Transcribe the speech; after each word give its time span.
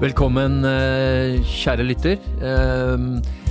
Velkommen, 0.00 0.64
eh, 0.64 1.42
kjære 1.44 1.84
lytter. 1.84 2.16
Eh, 2.40 3.02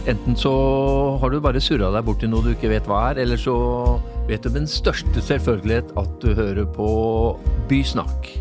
enten 0.09 0.35
så 0.35 1.19
har 1.21 1.29
du 1.29 1.39
bare 1.39 1.61
surra 1.61 1.91
deg 1.93 2.07
bort 2.07 2.23
til 2.23 2.31
noe 2.31 2.41
du 2.41 2.55
ikke 2.55 2.71
vet 2.71 2.87
hva 2.89 3.11
er, 3.11 3.19
eller 3.21 3.37
så 3.37 3.53
vet 4.25 4.41
du 4.41 4.49
med 4.49 4.63
den 4.63 4.65
største 4.65 5.21
selvfølgelighet 5.21 5.93
at 5.93 6.09
du 6.23 6.33
hører 6.33 6.65
på 6.65 7.37
Bysnakk. 7.69 8.31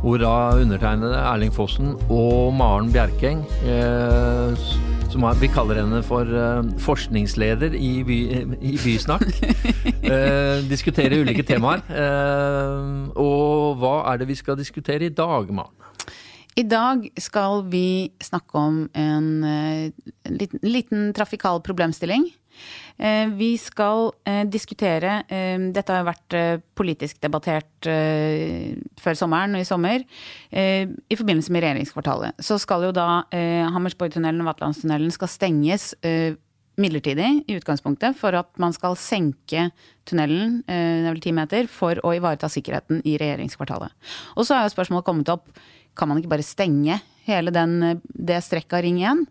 Hvor 0.00 0.24
da 0.24 0.56
undertegnede 0.56 1.20
Erling 1.20 1.52
Fossen 1.52 1.92
og 2.08 2.56
Maren 2.56 2.88
Bjerkeng, 2.88 3.44
eh, 3.68 4.56
som 5.12 5.28
vi 5.36 5.52
kaller 5.52 5.82
henne 5.82 6.00
for 6.02 6.24
forskningsleder 6.80 7.76
i, 7.76 8.02
by, 8.08 8.18
i 8.56 8.78
Bysnakk, 8.80 9.28
diskuterer 10.72 11.20
ulike 11.20 11.44
temaer. 11.44 11.84
og 13.14 13.76
hva 13.84 13.96
er 14.14 14.16
det 14.16 14.32
vi 14.32 14.34
skal 14.34 14.56
diskutere 14.56 15.04
i 15.04 15.12
dag, 15.12 15.52
Maren? 15.52 15.84
I 16.54 16.62
dag 16.62 17.08
skal 17.18 17.64
vi 17.66 18.12
snakke 18.22 18.58
om 18.58 18.84
en, 18.94 19.28
en 19.42 19.90
eh, 19.90 20.30
liten, 20.30 20.60
liten, 20.62 21.08
trafikal 21.14 21.58
problemstilling. 21.66 22.28
Eh, 22.96 23.26
vi 23.34 23.56
skal 23.58 24.12
eh, 24.22 24.44
diskutere 24.46 25.16
Dette 25.26 25.90
har 25.90 26.04
jo 26.04 26.06
vært 26.12 26.36
politisk 26.78 27.18
debattert 27.24 27.88
før 29.02 29.18
sommeren 29.18 29.58
og 29.58 29.64
i 29.64 29.66
sommer. 29.66 30.06
I 30.54 31.18
forbindelse 31.18 31.52
med 31.52 31.64
regjeringskvartalet. 31.64 32.38
Så 32.38 32.60
skal 32.62 32.86
jo 32.86 32.94
da 32.94 33.24
Hammersborgtunnelen 33.74 34.44
og 34.44 34.52
Vatlandstunnelen 34.52 35.12
skal 35.14 35.30
stenges 35.30 35.92
midlertidig 36.80 37.28
i 37.46 37.58
utgangspunktet 37.58 38.16
for 38.18 38.34
at 38.38 38.50
man 38.62 38.74
skal 38.74 38.96
senke 38.98 39.68
tunnelen, 40.08 40.60
det 40.66 40.74
er 40.74 41.12
vel 41.12 41.22
ti 41.22 41.34
meter, 41.36 41.68
for 41.70 42.00
å 42.02 42.14
ivareta 42.16 42.50
sikkerheten 42.50 43.04
i 43.06 43.18
regjeringskvartalet. 43.20 43.94
Og 44.34 44.48
så 44.48 44.56
er 44.56 44.66
jo 44.66 44.74
spørsmålet 44.74 45.06
kommet 45.06 45.30
opp 45.34 45.52
kan 45.96 46.10
man 46.10 46.20
ikke 46.20 46.32
bare 46.34 46.46
stenge 46.46 47.00
hele 47.24 47.52
den, 47.54 48.00
det 48.04 48.42
strekket 48.44 48.78
av 48.78 48.84
Ring 48.84 49.00
1? 49.02 49.24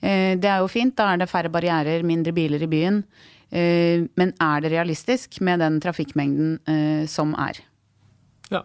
Eh, 0.00 0.36
det 0.40 0.48
er 0.48 0.62
jo 0.62 0.70
fint, 0.72 0.96
da 0.96 1.12
er 1.12 1.22
det 1.22 1.30
færre 1.30 1.52
barrierer, 1.52 2.04
mindre 2.06 2.34
biler 2.36 2.62
i 2.64 2.70
byen. 2.70 3.02
Eh, 3.50 4.06
men 4.20 4.34
er 4.40 4.62
det 4.62 4.72
realistisk 4.74 5.40
med 5.44 5.60
den 5.62 5.80
trafikkmengden 5.82 6.54
eh, 6.70 7.02
som 7.10 7.34
er? 7.40 7.60
Ja. 8.50 8.64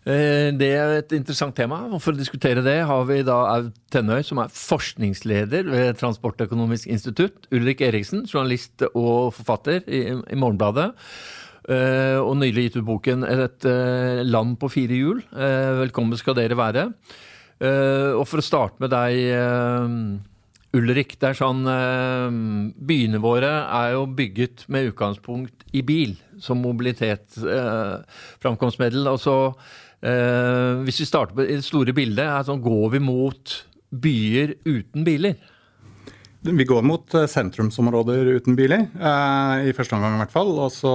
Det 0.00 0.70
er 0.74 0.94
et 0.96 1.12
interessant 1.12 1.54
tema. 1.56 1.82
og 1.90 2.00
For 2.00 2.16
å 2.16 2.20
diskutere 2.20 2.64
det 2.64 2.78
har 2.88 3.04
vi 3.08 3.20
da 3.26 3.36
Aud 3.56 3.74
Tennøy, 3.92 4.22
som 4.26 4.40
er 4.40 4.54
forskningsleder 4.54 5.68
ved 5.68 6.00
Transportøkonomisk 6.00 6.88
institutt. 6.88 7.44
Ulrik 7.52 7.84
Eriksen, 7.84 8.24
journalist 8.24 8.86
og 8.94 9.34
forfatter 9.36 9.84
i 9.84 10.40
Morgenbladet. 10.40 10.94
Eh, 11.70 12.18
og 12.18 12.34
nylig 12.40 12.64
gitt 12.66 12.80
ut 12.80 12.88
boken 12.88 13.20
'Et 13.22 13.62
eh, 13.68 14.24
land 14.26 14.58
på 14.58 14.66
fire 14.70 14.90
hjul'. 14.90 15.22
Eh, 15.30 15.86
velkommen 15.86 16.18
skal 16.18 16.34
dere 16.34 16.56
være. 16.58 16.92
og 17.60 18.24
for 18.26 18.40
å 18.40 18.42
starte 18.42 18.80
med 18.80 18.90
deg, 18.90 19.12
Ulrik. 20.72 21.18
Det 21.20 21.28
er 21.28 21.34
sånn 21.36 21.64
Byene 22.72 23.20
våre 23.20 23.68
er 23.68 23.92
jo 23.92 24.06
bygget 24.06 24.64
med 24.66 24.84
utgangspunkt 24.94 25.52
i 25.74 25.82
bil 25.82 26.16
som 26.40 26.62
mobilitetsframkomstmiddel. 26.62 29.06
altså, 29.06 29.52
så, 29.52 29.60
hvis 30.80 31.00
vi 31.00 31.04
starter 31.04 31.34
på 31.34 31.42
det 31.44 31.62
store 31.62 31.92
bildet, 31.92 32.24
er 32.24 32.42
sånn, 32.42 32.62
går 32.62 32.90
vi 32.92 32.98
mot 32.98 33.64
byer 33.92 34.54
uten 34.64 35.04
biler? 35.04 35.34
Vi 36.40 36.64
går 36.64 36.82
mot 36.82 37.14
eh, 37.14 37.26
sentrumsområder 37.28 38.30
uten 38.38 38.56
biler, 38.56 38.86
eh, 38.96 39.66
i 39.68 39.74
første 39.76 39.92
omgang 39.92 40.14
i 40.16 40.20
hvert 40.22 40.32
fall. 40.32 40.54
Og 40.56 40.70
så 40.72 40.92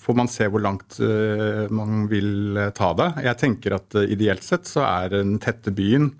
får 0.00 0.16
man 0.16 0.30
se 0.32 0.48
hvor 0.48 0.62
langt 0.64 0.96
eh, 1.04 1.66
man 1.68 2.06
vil 2.08 2.56
ta 2.76 2.94
det. 2.96 3.10
Jeg 3.26 3.40
tenker 3.42 3.76
at 3.76 3.98
ideelt 4.04 4.44
sett 4.46 4.68
så 4.70 4.86
er 4.86 5.12
den 5.12 5.36
tette 5.44 5.74
byen 5.76 6.14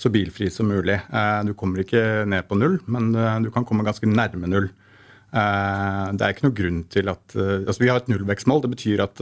så 0.00 0.08
bilfri 0.08 0.48
som 0.48 0.70
mulig. 0.72 0.96
Du 1.44 1.52
kommer 1.60 1.82
ikke 1.82 2.24
ned 2.24 2.46
på 2.48 2.56
null, 2.56 2.78
men 2.88 3.10
du 3.44 3.50
kan 3.52 3.66
komme 3.68 3.84
ganske 3.84 4.08
nærme 4.08 4.48
null. 4.48 4.70
Det 5.28 6.24
er 6.24 6.32
ikke 6.32 6.46
noe 6.46 6.56
grunn 6.56 6.78
til 6.88 7.10
at 7.12 7.34
Altså 7.36 7.82
vi 7.82 7.90
har 7.90 8.00
et 8.00 8.08
nullvekstmål. 8.08 8.62
Det 8.64 8.70
betyr 8.72 9.02
at 9.04 9.20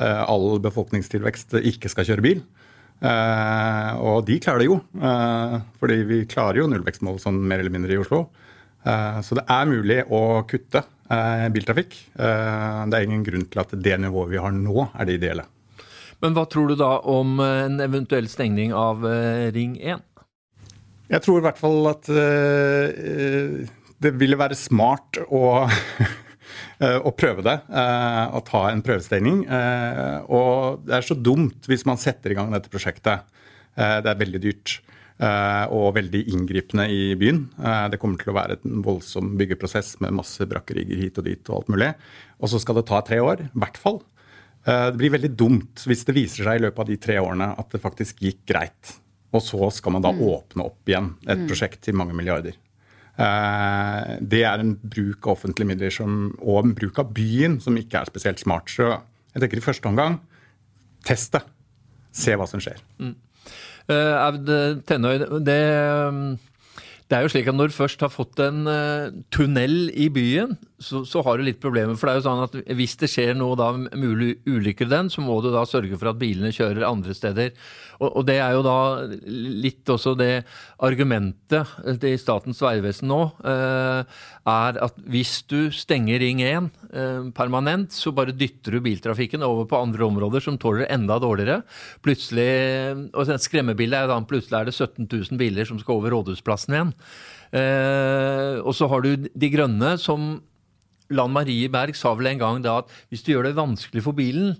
all 0.00 0.56
befolkningstilvekst 0.64 1.58
ikke 1.60 1.92
skal 1.92 2.08
kjøre 2.08 2.24
bil. 2.24 2.40
Uh, 3.00 3.96
og 4.04 4.26
de 4.28 4.36
klarer 4.44 4.60
det 4.60 4.68
jo, 4.68 4.76
uh, 5.00 5.56
fordi 5.80 6.02
vi 6.04 6.18
klarer 6.28 6.60
jo 6.60 6.66
nullvekstmål 6.68 7.16
sånn 7.22 7.38
mer 7.48 7.62
eller 7.62 7.72
mindre 7.72 7.96
i 7.96 8.00
Oslo. 8.00 8.26
Uh, 8.84 9.20
så 9.24 9.38
det 9.38 9.46
er 9.48 9.70
mulig 9.70 10.02
å 10.08 10.42
kutte 10.48 10.84
biltrafikk. 11.50 11.96
det 12.14 12.94
er 12.94 13.02
ingen 13.02 13.24
grunn 13.26 13.42
til 13.50 13.58
at 13.58 13.72
det 13.74 13.96
nivået 13.98 14.30
vi 14.30 14.38
har 14.38 14.52
nå, 14.54 14.84
er 14.94 15.08
det 15.08 15.16
ideelle. 15.16 15.42
Men 16.22 16.36
hva 16.36 16.44
tror 16.46 16.70
du 16.70 16.76
da 16.78 17.00
om 17.02 17.40
en 17.42 17.82
eventuell 17.82 18.28
stengning 18.30 18.70
av 18.70 19.02
Ring 19.50 19.74
1? 19.82 20.04
Jeg 21.10 21.24
tror 21.24 21.40
i 21.40 21.44
hvert 21.48 21.58
fall 21.58 21.90
at 21.90 22.06
det 24.06 24.14
ville 24.22 24.38
være 24.38 24.54
smart 24.54 25.18
å 25.26 25.66
Eh, 26.80 26.96
å 26.96 27.12
prøve 27.12 27.44
det. 27.44 27.56
Og 27.68 28.38
å 28.40 28.46
ta 28.46 28.62
en 28.70 28.84
prøvestengning. 28.84 29.42
Eh, 29.44 30.20
og 30.32 30.86
det 30.86 30.96
er 30.96 31.06
så 31.06 31.16
dumt 31.16 31.68
hvis 31.68 31.84
man 31.88 32.00
setter 32.00 32.32
i 32.32 32.38
gang 32.38 32.52
dette 32.54 32.72
prosjektet. 32.72 33.26
Det 33.80 34.08
er 34.10 34.18
veldig 34.18 34.40
dyrt. 34.42 34.80
Og 35.70 35.92
veldig 35.94 36.20
inngripende 36.32 36.86
i 36.90 37.12
byen. 37.16 37.44
Det 37.92 38.00
kommer 38.02 38.18
til 38.18 38.32
å 38.32 38.34
være 38.34 38.56
en 38.66 38.80
voldsom 38.84 39.34
byggeprosess 39.38 39.94
med 40.02 40.16
masse 40.16 40.44
brakkerigger 40.48 40.98
hit 40.98 41.20
og 41.20 41.28
dit 41.28 41.50
og 41.52 41.60
alt 41.60 41.70
mulig. 41.72 41.90
Og 42.42 42.50
så 42.50 42.60
skal 42.60 42.80
det 42.80 42.86
ta 42.88 42.98
tre 43.06 43.20
år, 43.22 43.44
i 43.46 43.62
hvert 43.62 43.78
fall. 43.80 44.00
Det 44.64 44.98
blir 44.98 45.14
veldig 45.14 45.30
dumt 45.38 45.84
hvis 45.86 46.02
det 46.08 46.16
viser 46.16 46.48
seg 46.48 46.58
i 46.58 46.64
løpet 46.66 46.82
av 46.82 46.90
de 46.90 46.98
tre 47.04 47.20
årene 47.22 47.52
at 47.62 47.70
det 47.72 47.82
faktisk 47.84 48.24
gikk 48.26 48.42
greit. 48.50 48.96
Og 49.30 49.44
så 49.44 49.70
skal 49.76 49.96
man 49.96 50.08
da 50.08 50.12
mm. 50.16 50.24
åpne 50.34 50.66
opp 50.66 50.90
igjen 50.90 51.12
et 51.28 51.44
mm. 51.44 51.46
prosjekt 51.52 51.84
til 51.86 52.00
mange 52.00 52.16
milliarder. 52.16 52.58
Eh, 53.20 54.10
det 54.32 54.42
er 54.48 54.62
en 54.62 54.74
bruk 54.80 55.26
av 55.26 55.34
offentlige 55.36 55.68
midler 55.68 55.92
som, 55.92 56.30
og 56.40 56.64
en 56.64 56.76
bruk 56.76 57.00
av 57.02 57.10
byen 57.16 57.58
som 57.60 57.76
ikke 57.76 58.00
er 58.00 58.10
spesielt 58.10 58.40
smart. 58.40 58.70
Så 58.72 58.88
jeg 59.34 59.42
tenker 59.42 59.60
i 59.60 59.64
første 59.64 59.90
omgang 59.90 60.20
test 61.06 61.34
det. 61.36 61.42
Se 62.16 62.34
hva 62.36 62.46
som 62.48 62.62
skjer. 62.62 62.80
Mm. 63.00 63.16
Uh, 63.90 64.14
Aud 64.22 64.50
Tennøy, 64.86 65.22
det, 65.42 65.60
det, 67.10 67.18
er 67.18 67.24
jo 67.24 67.30
slik 67.32 67.48
at 67.50 67.56
når 67.58 67.72
du 67.72 67.74
først 67.74 68.02
har 68.04 68.12
fått 68.12 68.38
en 68.44 68.62
uh, 68.70 69.10
tunnel 69.34 69.90
i 69.98 70.06
byen, 70.14 70.54
så, 70.80 71.02
så, 71.04 71.24
har 71.26 71.36
du 71.36 71.44
litt 71.44 71.58
problemer. 71.62 71.98
For 71.98 72.06
det 72.06 72.12
er 72.12 72.20
jo 72.20 72.26
sånn 72.28 72.44
at 72.44 72.54
hvis 72.78 72.94
det 73.02 73.10
skjer 73.10 73.34
noe 73.36 73.58
da 73.58 73.72
mulig 73.74 74.36
ulykker 74.48 74.88
den, 74.88 75.10
så 75.12 75.24
må 75.24 75.40
du 75.42 75.50
da 75.52 75.66
sørge 75.68 75.98
for 75.98 76.12
at 76.12 76.20
bilene 76.20 76.54
kjører 76.54 76.86
andre 76.86 77.16
steder. 77.18 77.50
Og, 77.98 78.06
og 78.08 78.28
det 78.30 78.38
er 78.40 78.54
jo 78.54 78.62
da 78.64 78.78
litt 79.26 79.90
også 79.90 80.14
det 80.18 80.44
argumentet 80.86 81.74
til 82.00 82.16
Statens 82.22 82.62
vegvesen 82.64 83.10
nå, 83.10 83.20
uh, 83.42 84.22
er 84.54 84.80
at 84.86 85.02
hvis 85.10 85.40
du 85.50 85.68
stenger 85.74 86.22
Ring 86.22 86.40
1 86.46 86.70
eh, 86.70 86.79
permanent, 87.36 87.92
så 87.94 88.10
bare 88.10 88.34
dytter 88.34 88.74
du 88.74 88.80
biltrafikken 88.82 89.44
over 89.46 89.68
på 89.70 89.78
andre 89.78 90.02
områder 90.08 90.42
som 90.42 90.56
tåler 90.58 90.88
enda 90.90 91.20
dårligere. 91.22 91.60
Plutselig, 92.02 92.48
og 93.14 93.30
Skremmebildet 93.38 94.00
er 94.00 94.10
da 94.10 94.16
plutselig 94.26 94.58
er 94.58 94.70
det 94.70 94.74
17 94.74 95.06
000 95.06 95.38
biler 95.38 95.68
som 95.68 95.78
skal 95.78 96.00
over 96.00 96.16
Rådhusplassen 96.16 96.74
igjen. 96.74 96.94
Eh, 97.50 98.58
og 98.62 98.74
så 98.78 98.86
har 98.90 99.02
du 99.02 99.26
De 99.26 99.50
Grønne 99.50 99.96
som 99.98 100.36
Lan 101.10 101.32
Marie 101.34 101.70
Berg 101.70 101.96
sa 101.98 102.12
vel 102.14 102.30
en 102.30 102.42
gang 102.42 102.60
da 102.62 102.80
at 102.84 102.92
hvis 103.10 103.24
du 103.26 103.32
gjør 103.32 103.48
det 103.48 103.58
vanskelig 103.58 104.04
for 104.04 104.14
bilen, 104.14 104.54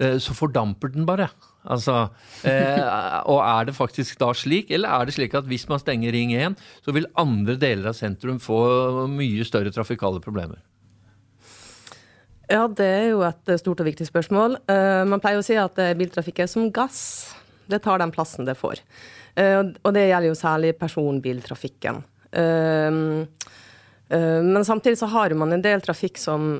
eh, 0.00 0.16
så 0.16 0.34
fordamper 0.36 0.94
den 0.94 1.04
bare. 1.08 1.28
Altså, 1.62 2.08
eh, 2.48 2.80
og 3.28 3.38
er 3.44 3.68
det 3.68 3.76
faktisk 3.76 4.18
da 4.18 4.32
slik, 4.34 4.72
eller 4.72 4.88
er 4.88 5.06
det 5.06 5.14
slik 5.14 5.36
at 5.38 5.46
hvis 5.46 5.68
man 5.70 5.82
stenger 5.82 6.14
Ring 6.16 6.32
1, 6.34 6.56
så 6.82 6.96
vil 6.96 7.10
andre 7.20 7.58
deler 7.60 7.92
av 7.92 7.98
sentrum 7.98 8.40
få 8.42 9.06
mye 9.12 9.44
større 9.46 9.74
trafikale 9.74 10.22
problemer? 10.24 10.58
Ja, 12.52 12.66
det 12.68 12.84
er 12.84 13.06
jo 13.14 13.22
et 13.24 13.48
stort 13.62 13.80
og 13.80 13.88
viktig 13.88 14.04
spørsmål. 14.08 14.58
Uh, 14.68 15.02
man 15.08 15.22
pleier 15.22 15.40
å 15.40 15.46
si 15.46 15.56
at 15.56 15.78
biltrafikk 15.96 16.42
er 16.44 16.50
som 16.52 16.68
gass. 16.74 17.00
Det 17.70 17.80
tar 17.84 18.02
den 18.02 18.12
plassen 18.12 18.44
det 18.44 18.58
får. 18.58 18.82
Og 19.32 19.94
det 19.96 20.02
gjelder 20.10 20.28
jo 20.28 20.36
særlig 20.36 20.74
personbiltrafikken. 20.76 22.02
Eh, 22.36 22.92
men 24.44 24.64
samtidig 24.66 24.98
så 25.00 25.08
har 25.08 25.32
man 25.40 25.54
en 25.54 25.62
del 25.64 25.80
trafikk 25.80 26.18
som 26.20 26.50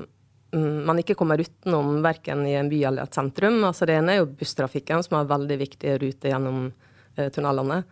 mm, 0.55 0.79
man 0.87 1.01
ikke 1.03 1.13
kommer 1.19 1.43
utenom 1.43 1.99
verken 2.01 2.41
i 2.49 2.55
en 2.57 2.71
by 2.71 2.79
eller 2.89 3.05
et 3.05 3.19
sentrum. 3.19 3.59
Altså 3.67 3.85
det 3.85 3.99
ene 3.99 4.15
er 4.15 4.23
jo 4.23 4.31
busstrafikken, 4.39 5.03
som 5.05 5.19
har 5.19 5.29
veldig 5.29 5.59
viktige 5.61 5.99
ruter 6.01 6.33
gjennom 6.33 6.71
tunnelene. 7.13 7.83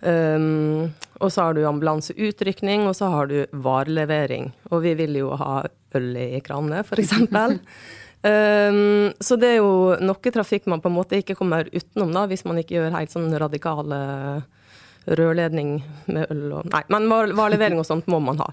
Um, 0.00 0.90
og 1.18 1.32
så 1.32 1.48
har 1.48 1.56
du 1.56 1.64
ambulanseutrykning, 1.66 2.86
og 2.86 2.94
så 2.94 3.08
har 3.10 3.30
du 3.30 3.38
varelevering. 3.50 4.52
Og 4.70 4.84
vi 4.84 4.94
vil 4.98 5.18
jo 5.18 5.32
ha 5.40 5.62
øl 5.96 6.10
i 6.20 6.42
kranene, 6.44 6.82
f.eks. 6.84 7.14
um, 7.22 8.78
så 9.26 9.38
det 9.40 9.54
er 9.54 9.58
jo 9.60 9.96
noe 10.04 10.34
trafikk 10.34 10.68
man 10.68 10.82
på 10.84 10.90
en 10.90 10.98
måte 10.98 11.22
ikke 11.22 11.38
kommer 11.38 11.70
utenom, 11.72 12.12
da, 12.14 12.26
hvis 12.30 12.44
man 12.48 12.60
ikke 12.60 12.78
gjør 12.78 12.96
helt 12.98 13.14
sånn 13.14 13.32
radikale 13.40 14.00
rørledning 15.08 15.78
med 16.10 16.28
øl 16.32 16.52
og 16.58 16.68
Nei, 16.72 16.82
men 16.92 17.08
varelevering 17.08 17.80
og 17.80 17.86
sånt 17.88 18.08
må 18.10 18.20
man 18.20 18.40
ha. 18.42 18.50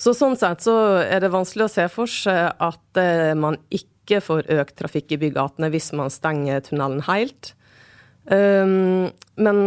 Så 0.00 0.14
sånn 0.16 0.36
sett 0.36 0.64
så 0.64 0.76
er 1.00 1.22
det 1.22 1.32
vanskelig 1.32 1.68
å 1.68 1.72
se 1.72 1.86
for 1.92 2.10
seg 2.10 2.50
at 2.52 3.00
eh, 3.00 3.32
man 3.38 3.56
ikke 3.72 4.20
får 4.24 4.50
økt 4.52 4.76
trafikk 4.80 5.14
i 5.14 5.20
bygatene 5.22 5.70
hvis 5.72 5.92
man 5.96 6.12
stenger 6.12 6.64
tunnelen 6.66 7.04
helt. 7.08 7.54
Um, 8.28 9.12
men 9.36 9.58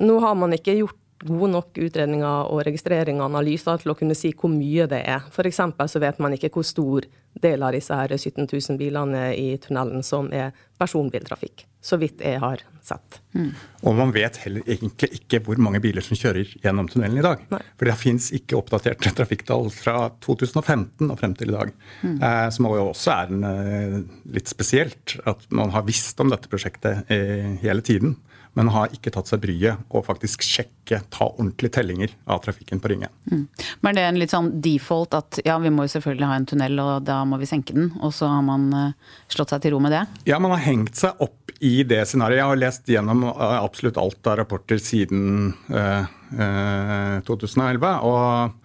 nå 0.00 0.16
har 0.22 0.36
man 0.38 0.54
ikke 0.54 0.78
gjort 0.78 0.99
gode 1.26 1.50
nok 1.52 1.78
utredninger 1.80 2.50
og 2.50 2.62
registreringer 2.66 3.22
og 3.22 3.30
analyser 3.30 3.80
til 3.82 3.92
å 3.92 3.96
kunne 3.98 4.16
si 4.16 4.32
hvor 4.32 4.52
mye 4.52 4.86
det 4.90 5.02
er. 5.04 5.26
F.eks. 5.28 5.60
så 5.92 6.02
vet 6.02 6.20
man 6.22 6.36
ikke 6.36 6.52
hvor 6.54 6.66
stor 6.66 7.08
del 7.40 7.62
av 7.62 7.74
disse 7.76 7.94
her 7.94 8.10
17 8.16 8.46
000 8.48 8.78
bilene 8.80 9.30
i 9.36 9.54
tunnelen 9.62 10.02
som 10.06 10.30
er 10.34 10.54
personbiltrafikk. 10.80 11.66
Så 11.80 11.96
vidt 12.00 12.20
jeg 12.24 12.40
har 12.42 12.60
sett. 12.84 13.20
Mm. 13.32 13.52
Og 13.88 13.94
man 13.96 14.10
vet 14.12 14.36
heller 14.42 14.64
egentlig 14.66 15.20
ikke 15.20 15.40
hvor 15.44 15.60
mange 15.62 15.80
biler 15.80 16.04
som 16.04 16.18
kjører 16.18 16.50
gjennom 16.60 16.88
tunnelen 16.90 17.20
i 17.20 17.24
dag. 17.24 17.44
Nei. 17.52 17.60
For 17.78 17.88
det 17.88 17.96
fins 18.00 18.30
ikke 18.36 18.58
oppdaterte 18.58 19.12
trafikktall 19.20 19.70
fra 19.72 20.08
2015 20.24 21.06
og 21.06 21.16
frem 21.20 21.36
til 21.38 21.52
i 21.52 21.56
dag. 21.56 21.72
Mm. 22.02 22.16
Eh, 22.16 22.48
som 22.56 22.68
også 22.72 23.14
er 23.14 23.32
en, 23.32 23.46
eh, 23.52 23.96
litt 24.36 24.52
spesielt 24.52 25.16
at 25.30 25.46
man 25.52 25.72
har 25.76 25.86
visst 25.88 26.20
om 26.20 26.32
dette 26.32 26.50
prosjektet 26.52 27.08
eh, 27.12 27.54
hele 27.62 27.84
tiden 27.86 28.18
men 28.58 28.70
har 28.74 28.92
ikke 28.94 29.12
tatt 29.14 29.30
seg 29.30 29.42
bryet 29.42 29.82
og 29.94 30.04
faktisk 30.06 30.42
sjekke, 30.44 31.00
ta 31.12 31.28
ordentlige 31.30 31.76
tellinger 31.76 32.14
av 32.30 32.42
trafikken 32.44 32.80
på 32.82 32.90
Ringen. 32.92 33.12
Mm. 33.30 33.44
Men 33.84 33.90
er 33.92 34.00
det 34.00 34.06
en 34.08 34.20
litt 34.20 34.34
sånn 34.34 34.50
default 34.62 35.14
at 35.18 35.40
ja, 35.46 35.58
vi 35.62 35.72
må 35.74 35.86
jo 35.86 35.94
selvfølgelig 35.94 36.30
ha 36.30 36.38
en 36.38 36.48
tunnel, 36.50 36.80
og 36.82 37.06
da 37.06 37.20
må 37.28 37.38
vi 37.40 37.48
senke 37.50 37.76
den, 37.76 37.92
og 38.00 38.14
så 38.16 38.30
har 38.30 38.42
man 38.46 38.70
uh, 38.74 39.18
slått 39.30 39.54
seg 39.54 39.62
til 39.64 39.76
ro 39.76 39.82
med 39.84 39.94
det? 39.94 40.04
Ja, 40.30 40.40
man 40.42 40.54
har 40.56 40.64
hengt 40.64 40.98
seg 40.98 41.20
opp 41.22 41.54
i 41.60 41.82
det 41.86 42.02
scenarioet. 42.08 42.40
Jeg 42.40 42.50
har 42.50 42.62
lest 42.64 42.90
gjennom 42.90 43.26
uh, 43.28 43.60
absolutt 43.60 44.00
alt 44.00 44.32
av 44.32 44.40
rapporter 44.40 44.80
siden 44.82 45.52
uh, 45.70 46.08
eh, 46.34 47.20
2011. 47.26 47.86
og 48.08 48.56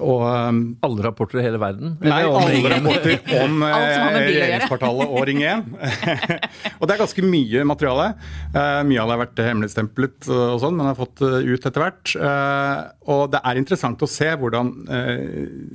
og, 0.00 0.22
um, 0.24 0.60
alle 0.84 1.04
rapporter 1.04 1.40
i 1.40 1.44
hele 1.44 1.60
verden? 1.60 1.94
Nei, 2.02 2.22
alle 2.26 2.72
rapporter 2.72 3.20
om 3.40 3.62
eh, 3.68 4.16
regjeringskvartalet 4.16 5.12
og 5.12 5.26
Ring 5.28 5.42
1. 5.44 5.68
og 6.78 6.84
det 6.84 6.94
er 6.94 7.02
ganske 7.02 7.24
mye 7.26 7.64
materiale. 7.68 8.08
Uh, 8.54 8.80
mye 8.88 9.02
av 9.02 9.10
det 9.10 9.14
har 9.14 9.22
vært 9.22 9.44
hemmeligstemplet, 9.46 10.30
og 10.30 10.58
sånn, 10.62 10.78
men 10.78 10.90
har 10.90 10.98
fått 10.98 11.24
uh, 11.24 11.38
ut 11.44 11.70
etter 11.70 11.84
hvert. 11.84 12.14
Uh, 12.16 12.90
og 13.10 13.22
det 13.34 13.42
er 13.44 13.60
interessant 13.60 14.02
å 14.04 14.10
se 14.10 14.28
hvordan 14.40 14.72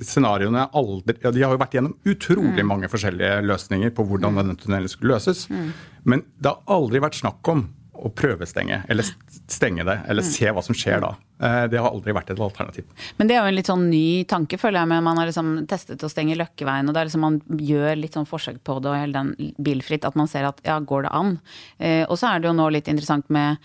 scenarioene 0.05 0.69
aldri 0.77 1.17
ja, 1.19 1.31
De 1.35 1.41
har 1.43 1.51
jo 1.53 1.59
vært 1.59 1.75
gjennom 1.75 1.95
utrolig 2.07 2.63
mm. 2.63 2.69
mange 2.69 2.89
forskjellige 2.91 3.41
løsninger 3.45 3.91
på 3.95 4.05
hvordan 4.07 4.39
denne 4.39 4.55
tunnelen 4.59 4.91
skulle 4.91 5.17
løses. 5.17 5.45
Mm. 5.51 5.73
Men 6.07 6.23
det 6.39 6.53
har 6.53 6.77
aldri 6.77 7.01
vært 7.03 7.19
snakk 7.19 7.51
om 7.51 7.65
å 7.95 8.11
prøvestenge, 8.11 8.81
eller 8.91 9.07
stenge 9.51 9.85
det, 9.87 9.97
eller 10.09 10.25
mm. 10.25 10.29
se 10.29 10.51
hva 10.51 10.63
som 10.65 10.77
skjer 10.77 11.01
da. 11.03 11.13
Eh, 11.43 11.63
det 11.71 11.79
har 11.81 11.89
aldri 11.89 12.15
vært 12.15 12.31
et 12.33 12.41
alternativ. 12.41 12.85
Men 13.17 13.29
det 13.29 13.37
er 13.37 13.41
jo 13.43 13.51
en 13.51 13.57
litt 13.57 13.71
sånn 13.71 13.87
ny 13.91 14.23
tanke, 14.29 14.59
føler 14.61 14.81
jeg. 14.81 14.91
med 14.91 15.05
Man 15.05 15.19
har 15.19 15.29
liksom 15.29 15.55
testet 15.71 16.03
å 16.05 16.11
stenge 16.11 16.37
Løkkeveien, 16.39 16.87
og 16.87 16.95
det 16.95 17.01
er 17.01 17.09
liksom 17.09 17.25
man 17.25 17.41
gjør 17.47 17.99
litt 17.99 18.17
sånn 18.17 18.29
forsøk 18.29 18.61
på 18.65 18.77
det, 18.79 18.91
og 18.91 18.99
hele 18.99 19.17
den 19.17 19.55
bilfritt, 19.57 20.07
at 20.07 20.19
man 20.19 20.31
ser 20.31 20.47
at 20.49 20.61
ja, 20.67 20.77
går 20.79 21.07
det 21.07 21.15
an? 21.17 21.35
Eh, 21.79 22.03
og 22.05 22.19
så 22.19 22.31
er 22.31 22.41
det 22.41 22.51
jo 22.51 22.57
nå 22.57 22.69
litt 22.75 22.91
interessant 22.91 23.27
med 23.33 23.61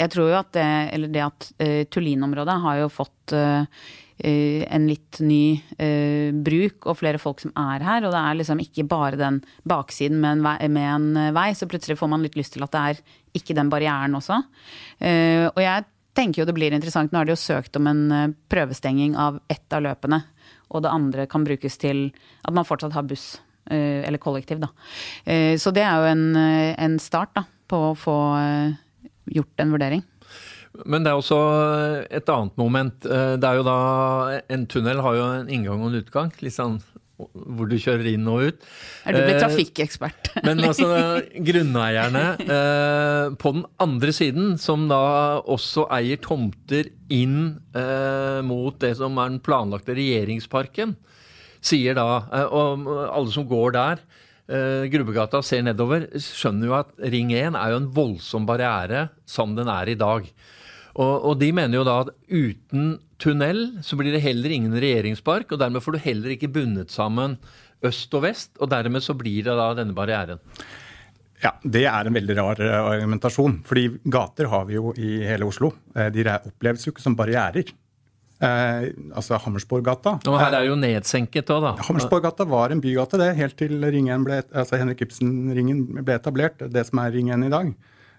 Jeg 0.00 0.10
tror 0.10 0.30
jo 0.32 0.38
at 0.40 0.50
det, 0.56 0.70
eller 0.96 1.12
det 1.12 1.22
at 1.22 1.46
uh, 1.62 1.82
Tullin-området 1.92 2.56
har 2.64 2.80
jo 2.80 2.90
fått 2.90 3.34
uh, 3.36 3.62
en 4.24 4.84
litt 4.86 5.18
ny 5.26 5.58
uh, 5.78 6.30
bruk 6.46 6.86
og 6.90 6.98
flere 7.00 7.20
folk 7.22 7.44
som 7.44 7.54
er 7.58 7.84
her. 7.86 8.06
Og 8.06 8.14
det 8.14 8.20
er 8.20 8.38
liksom 8.40 8.62
ikke 8.62 8.86
bare 8.90 9.20
den 9.20 9.40
baksiden 9.70 10.20
med 10.22 10.38
en, 10.38 10.44
vei, 10.46 10.56
med 10.74 10.90
en 10.90 11.34
vei, 11.36 11.48
så 11.54 11.70
plutselig 11.70 11.98
får 12.00 12.10
man 12.10 12.26
litt 12.26 12.38
lyst 12.38 12.56
til 12.56 12.66
at 12.66 12.74
det 12.74 12.84
er 12.84 13.02
ikke 13.38 13.56
den 13.58 13.70
barrieren 13.70 14.18
også. 14.18 14.40
Uh, 14.98 15.46
og 15.52 15.62
jeg 15.62 15.86
tenker 16.14 16.42
jo 16.42 16.50
det 16.50 16.58
blir 16.58 16.74
interessant. 16.74 17.14
Nå 17.14 17.22
har 17.22 17.30
de 17.30 17.34
jo 17.34 17.42
søkt 17.42 17.78
om 17.78 17.90
en 17.90 18.34
prøvestenging 18.50 19.16
av 19.18 19.40
ett 19.50 19.74
av 19.74 19.82
løpene. 19.86 20.22
Og 20.74 20.82
det 20.82 20.94
andre 20.94 21.26
kan 21.30 21.46
brukes 21.46 21.78
til 21.78 22.08
at 22.42 22.54
man 22.54 22.66
fortsatt 22.66 22.94
har 22.94 23.06
buss. 23.06 23.36
eller 23.64 24.20
kollektiv, 24.20 24.58
da. 24.60 24.66
så 25.56 25.70
det 25.72 25.80
er 25.80 25.94
jo 25.96 26.08
en, 26.10 26.36
en 26.36 26.98
start 27.00 27.30
da, 27.32 27.46
på 27.66 27.78
å 27.80 27.94
få 27.96 28.16
gjort 29.30 29.64
en 29.64 29.74
vurdering. 29.74 30.02
Men 30.90 31.04
det 31.04 31.12
er 31.12 31.20
også 31.20 31.38
et 32.10 32.30
annet 32.32 32.56
moment. 32.58 33.06
Eh, 33.06 33.36
det 33.38 33.46
er 33.46 33.60
jo 33.60 33.66
da 33.66 33.78
En 34.50 34.66
tunnel 34.66 35.02
har 35.04 35.14
jo 35.14 35.28
en 35.36 35.52
inngang 35.52 35.84
og 35.84 35.92
en 35.92 36.00
utgang. 36.02 36.32
Litt 36.42 36.56
sånn 36.56 36.80
hvor 37.14 37.68
du 37.70 37.76
kjører 37.78 38.08
inn 38.10 38.26
og 38.26 38.48
ut. 38.48 38.64
Er 39.06 39.14
du 39.14 39.20
blitt 39.20 39.36
eh, 39.36 39.44
trafikkekspert? 39.44 40.32
Men 40.46 40.64
altså, 40.66 40.88
grunneierne 41.46 42.24
eh, 42.42 43.28
på 43.38 43.52
den 43.54 43.62
andre 43.82 44.14
siden, 44.16 44.56
som 44.58 44.88
da 44.90 45.38
også 45.40 45.86
eier 45.94 46.18
tomter 46.22 46.90
inn 47.14 47.60
eh, 47.76 48.40
mot 48.46 48.74
det 48.82 48.96
som 48.98 49.20
er 49.22 49.30
den 49.30 49.42
planlagte 49.46 49.94
regjeringsparken, 49.94 50.96
sier 51.64 51.96
da, 51.96 52.08
eh, 52.34 52.50
og 52.50 52.90
alle 53.06 53.34
som 53.34 53.46
går 53.48 53.78
der, 53.78 54.04
eh, 54.48 54.84
Grubbegata 54.92 55.40
ser 55.44 55.64
nedover, 55.66 56.08
skjønner 56.20 56.70
jo 56.70 56.76
at 56.78 56.92
Ring 57.14 57.32
1 57.34 57.58
er 57.58 57.72
jo 57.72 57.80
en 57.82 57.90
voldsom 57.96 58.46
barriere 58.48 59.08
som 59.28 59.56
den 59.56 59.70
er 59.72 59.92
i 59.92 59.98
dag. 59.98 60.28
Og, 60.94 61.14
og, 61.14 61.34
de 61.40 61.50
mener 61.54 61.80
jo 61.80 61.86
da 61.86 61.96
at 62.04 62.12
uten 62.30 62.94
tunnel 63.18 63.66
så 63.82 63.98
blir 63.98 64.14
det 64.14 64.22
heller 64.22 64.52
ingen 64.54 64.76
regjeringspark, 64.78 65.50
og 65.52 65.62
dermed 65.62 65.82
får 65.82 65.96
du 65.96 66.04
heller 66.04 66.34
ikke 66.34 66.52
bundet 66.54 66.94
sammen 66.94 67.38
øst 67.84 68.14
og 68.16 68.24
vest, 68.24 68.54
og 68.62 68.70
dermed 68.72 69.02
så 69.04 69.16
blir 69.18 69.44
det 69.46 69.56
da 69.58 69.72
denne 69.76 69.96
barrieren. 69.96 70.40
Ja, 71.42 71.52
Det 71.60 71.84
er 71.84 72.06
en 72.06 72.14
veldig 72.14 72.36
rar 72.38 72.60
eh, 72.62 72.74
argumentasjon. 72.94 73.62
fordi 73.66 73.88
gater 74.04 74.48
har 74.48 74.64
vi 74.64 74.78
jo 74.78 74.94
i 74.96 75.18
hele 75.26 75.44
Oslo. 75.44 75.72
Eh, 75.94 76.08
de 76.10 76.24
oppleves 76.24 76.86
jo 76.86 76.92
ikke 76.92 77.04
som 77.04 77.16
barrierer. 77.16 77.68
Eh, 78.44 78.90
altså 79.16 79.38
Hammersborggata. 79.40 80.18
Og 80.28 80.38
her 80.40 80.58
er 80.58 80.68
jo 80.68 80.76
nedsenket 80.76 81.50
òg, 81.54 81.64
da. 81.64 81.72
Hammersborggata 81.86 82.46
var 82.50 82.74
en 82.74 82.82
bygate, 82.84 83.20
det, 83.20 83.30
helt 83.38 83.56
til 83.60 83.78
ringen 83.80 84.26
ble, 84.26 84.42
altså 84.52 84.80
Henrik 84.80 85.04
Ibsen-ringen 85.06 85.84
ble 86.02 86.18
etablert. 86.18 86.64
Det 86.74 86.84
som 86.90 87.00
er 87.02 87.14
ringen 87.14 87.46
i 87.46 87.52
dag. 87.52 87.72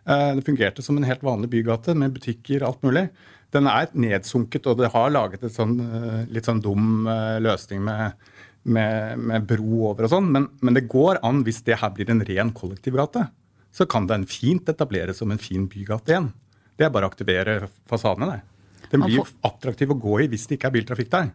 Eh, 0.06 0.32
det 0.38 0.46
fungerte 0.46 0.86
som 0.86 0.98
en 0.98 1.08
helt 1.08 1.24
vanlig 1.26 1.52
bygate 1.54 1.96
med 1.98 2.16
butikker, 2.16 2.66
alt 2.66 2.82
mulig. 2.86 3.08
Den 3.54 3.70
er 3.72 3.92
nedsunket, 3.94 4.66
og 4.70 4.82
det 4.82 4.92
har 4.94 5.14
laget 5.14 5.46
et 5.46 5.56
sånn 5.56 5.78
eh, 5.82 6.24
litt 6.34 6.50
sånn 6.50 6.64
dum 6.64 7.06
eh, 7.10 7.38
løsning 7.44 7.84
med, 7.86 8.18
med, 8.64 9.22
med 9.22 9.48
bro 9.50 9.92
over 9.92 10.08
og 10.08 10.16
sånn. 10.16 10.32
Men, 10.34 10.50
men, 10.62 10.78
det 10.78 10.88
går 10.92 11.22
an, 11.26 11.44
hvis 11.46 11.64
det 11.68 11.80
her 11.82 11.94
blir 11.96 12.12
en 12.14 12.26
ren 12.26 12.54
kollektivgate, 12.56 13.28
så 13.76 13.88
kan 13.90 14.10
den 14.10 14.26
fint 14.30 14.70
etableres 14.72 15.22
som 15.22 15.34
en 15.34 15.42
fin 15.42 15.70
bygate 15.70 16.14
igjen. 16.14 16.34
Det 16.76 16.88
er 16.88 16.94
bare 16.94 17.08
å 17.08 17.14
aktivere 17.14 17.70
fasadene, 17.90 18.36
det. 18.36 18.55
Den 18.96 19.06
blir 19.08 19.34
attraktiv 19.48 19.94
å 19.94 20.00
gå 20.00 20.20
i 20.24 20.30
hvis 20.32 20.48
det 20.50 20.60
ikke 20.60 20.72
er 20.72 20.78
biltrafikk 20.80 21.14
der. 21.14 21.34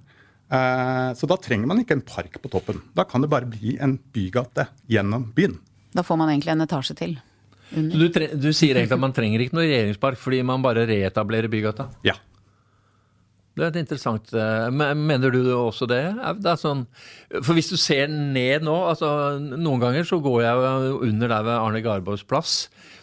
Så 1.14 1.28
da 1.30 1.36
trenger 1.38 1.70
man 1.70 1.78
ikke 1.78 1.94
en 1.94 2.02
park 2.02 2.40
på 2.42 2.50
toppen. 2.50 2.80
Da 2.96 3.04
kan 3.06 3.22
det 3.22 3.28
bare 3.30 3.46
bli 3.46 3.76
en 3.78 3.94
bygate 4.14 4.66
gjennom 4.90 5.28
byen. 5.36 5.60
Da 5.94 6.02
får 6.06 6.18
man 6.18 6.32
egentlig 6.32 6.56
en 6.56 6.64
etasje 6.66 6.96
til. 6.98 7.14
Du, 7.70 8.08
du, 8.10 8.50
sier 8.50 8.74
egentlig 8.74 8.96
at 8.96 9.02
man 9.02 9.14
trenger 9.14 9.44
ikke 9.44 9.54
noe 9.54 9.68
regjeringspark 9.68 10.18
fordi 10.18 10.40
man 10.46 10.62
bare 10.64 10.88
reetablerer 10.90 11.50
Bygata? 11.52 11.86
Ja. 12.06 12.16
Det 13.54 13.66
er 13.66 13.78
interessant. 13.82 14.30
Eh, 14.34 14.70
mener 14.70 15.34
du 15.34 15.40
også 15.54 15.86
det? 15.90 16.02
det 16.42 16.56
sånn, 16.58 16.84
for 17.42 17.54
hvis 17.54 17.70
du 17.70 17.76
ser 17.78 18.08
ned 18.10 18.64
nå 18.64 18.76
altså 18.88 19.10
Noen 19.38 19.82
ganger 19.82 20.06
så 20.08 20.20
går 20.22 20.38
jeg 20.46 20.94
under 21.10 21.30
der 21.30 21.46
ved 21.46 21.58
Arne 21.58 21.82
Garborgs 21.84 22.24
plass. 22.26 22.54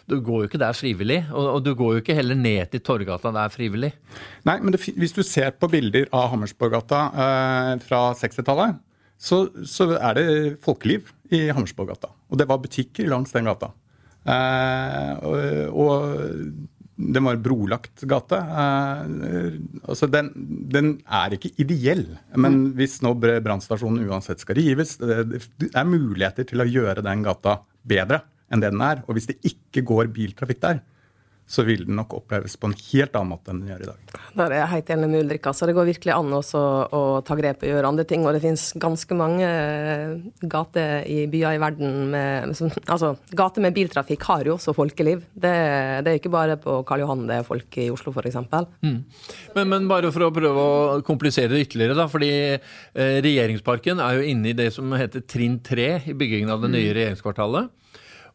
Du 0.08 0.16
går 0.24 0.42
jo 0.42 0.48
ikke 0.48 0.60
der 0.60 0.76
frivillig. 0.76 1.18
Og, 1.30 1.48
og 1.56 1.64
du 1.64 1.74
går 1.76 1.96
jo 1.96 2.02
ikke 2.02 2.16
heller 2.16 2.38
ned 2.38 2.70
til 2.72 2.82
Torgata 2.84 3.32
der 3.34 3.52
frivillig. 3.52 3.92
Nei, 4.48 4.56
men 4.62 4.74
det, 4.74 4.80
hvis 4.96 5.16
du 5.16 5.20
ser 5.26 5.52
på 5.60 5.68
bilder 5.72 6.08
av 6.16 6.30
Hammersborggata 6.32 7.02
eh, 7.12 7.72
fra 7.84 8.00
60-tallet, 8.16 8.78
så, 9.18 9.42
så, 9.66 9.90
er 9.98 10.16
det 10.16 10.26
folkeliv 10.64 11.10
i 11.34 11.48
Hammersborggata. 11.50 12.10
Og 12.30 12.40
det 12.40 12.48
var 12.48 12.62
butikker 12.62 13.10
langs 13.10 13.34
den 13.34 13.50
gata. 13.50 13.72
Eh, 14.28 15.12
og, 15.26 15.76
og 15.76 16.08
den 16.98 17.28
var 17.28 17.42
brolagt 17.42 18.06
gate. 18.08 18.40
Eh, 18.62 19.52
altså 19.84 20.08
den, 20.10 20.32
den, 20.72 20.94
er 21.04 21.36
ikke 21.36 21.52
ideell. 21.60 22.06
Men 22.34 22.62
mm. 22.62 22.64
hvis 22.80 22.98
nå 23.04 23.12
brannstasjonen 23.20 24.08
uansett 24.08 24.40
skal 24.42 24.56
rives, 24.58 24.96
det, 25.02 25.44
det 25.60 25.70
er 25.74 25.92
muligheter 25.92 26.48
til 26.48 26.64
å 26.64 26.68
gjøre 26.68 27.04
den 27.04 27.28
gata 27.28 27.60
bedre 27.88 28.22
enn 28.52 28.62
det 28.64 28.72
den 28.74 28.84
er. 28.84 29.02
Og 29.06 29.18
hvis 29.18 29.28
det 29.30 29.40
ikke 29.46 29.84
går 29.88 30.12
biltrafikk 30.14 30.62
der, 30.64 30.80
så 31.48 31.64
vil 31.64 31.86
den 31.88 31.96
nok 31.96 32.12
oppleves 32.18 32.58
på 32.60 32.68
en 32.68 32.74
helt 32.76 33.14
annen 33.16 33.32
måte 33.32 33.52
enn 33.52 33.62
den 33.62 33.70
gjør 33.70 33.84
i 33.86 33.88
dag. 33.88 34.10
Der 34.36 34.52
er 34.52 34.60
jeg 34.60 34.70
helt 34.74 34.90
enig 34.92 35.06
med 35.08 35.22
Ulrik. 35.22 35.46
Altså, 35.48 35.64
det 35.68 35.74
går 35.78 35.86
virkelig 35.88 36.12
an 36.12 36.34
også 36.36 36.60
å 36.92 37.00
ta 37.24 37.36
grep 37.38 37.64
og 37.64 37.70
gjøre 37.70 37.88
andre 37.88 38.04
ting. 38.08 38.26
Og 38.28 38.36
det 38.36 38.42
finnes 38.42 38.64
ganske 38.76 39.16
mange 39.16 39.48
eh, 39.48 40.12
gater 40.44 41.08
i 41.08 41.22
byer 41.32 41.56
i 41.56 41.62
verden 41.62 42.12
med 42.12 42.52
Altså, 42.88 43.14
gater 43.36 43.64
med 43.64 43.76
biltrafikk 43.76 44.26
har 44.28 44.44
jo 44.48 44.58
også 44.58 44.74
folkeliv. 44.76 45.24
Det, 45.32 45.54
det 46.04 46.12
er 46.12 46.20
ikke 46.20 46.32
bare 46.32 46.58
på 46.60 46.82
Karl 46.88 47.06
Johan 47.06 47.24
det 47.30 47.40
er 47.40 47.48
folk 47.48 47.80
i 47.80 47.88
Oslo, 47.94 48.12
f.eks. 48.12 48.36
Mm. 48.84 49.00
Men, 49.56 49.72
men 49.72 49.88
bare 49.88 50.12
for 50.12 50.28
å 50.28 50.32
prøve 50.34 50.68
å 50.68 51.00
komplisere 51.06 51.54
det 51.54 51.64
ytterligere, 51.64 51.96
da. 51.96 52.10
Fordi 52.12 52.30
eh, 52.58 53.18
regjeringsparken 53.24 54.04
er 54.04 54.20
jo 54.20 54.28
inne 54.34 54.52
i 54.52 54.58
det 54.58 54.68
som 54.76 54.92
heter 55.00 55.24
trinn 55.24 55.62
tre 55.64 55.94
i 56.04 56.16
byggingen 56.16 56.52
av 56.52 56.60
det 56.66 56.74
nye 56.76 56.90
mm. 56.90 56.96
regjeringskvartalet. 57.00 57.72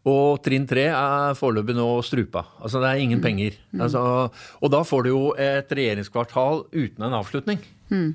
Og 0.10 0.42
trinn 0.44 0.66
tre 0.68 0.90
er 0.92 1.38
foreløpig 1.40 1.76
nå 1.78 1.88
strupa. 2.04 2.44
Altså 2.60 2.82
det 2.84 2.90
er 2.90 3.04
ingen 3.04 3.22
mm. 3.22 3.24
penger. 3.24 3.60
Mm. 3.72 3.84
Altså, 3.86 4.02
og 4.60 4.74
da 4.74 4.82
får 4.84 5.06
du 5.06 5.10
jo 5.14 5.22
et 5.40 5.72
regjeringskvartal 5.72 6.66
uten 6.74 7.08
en 7.08 7.16
avslutning. 7.22 7.62
Mm. 7.94 8.10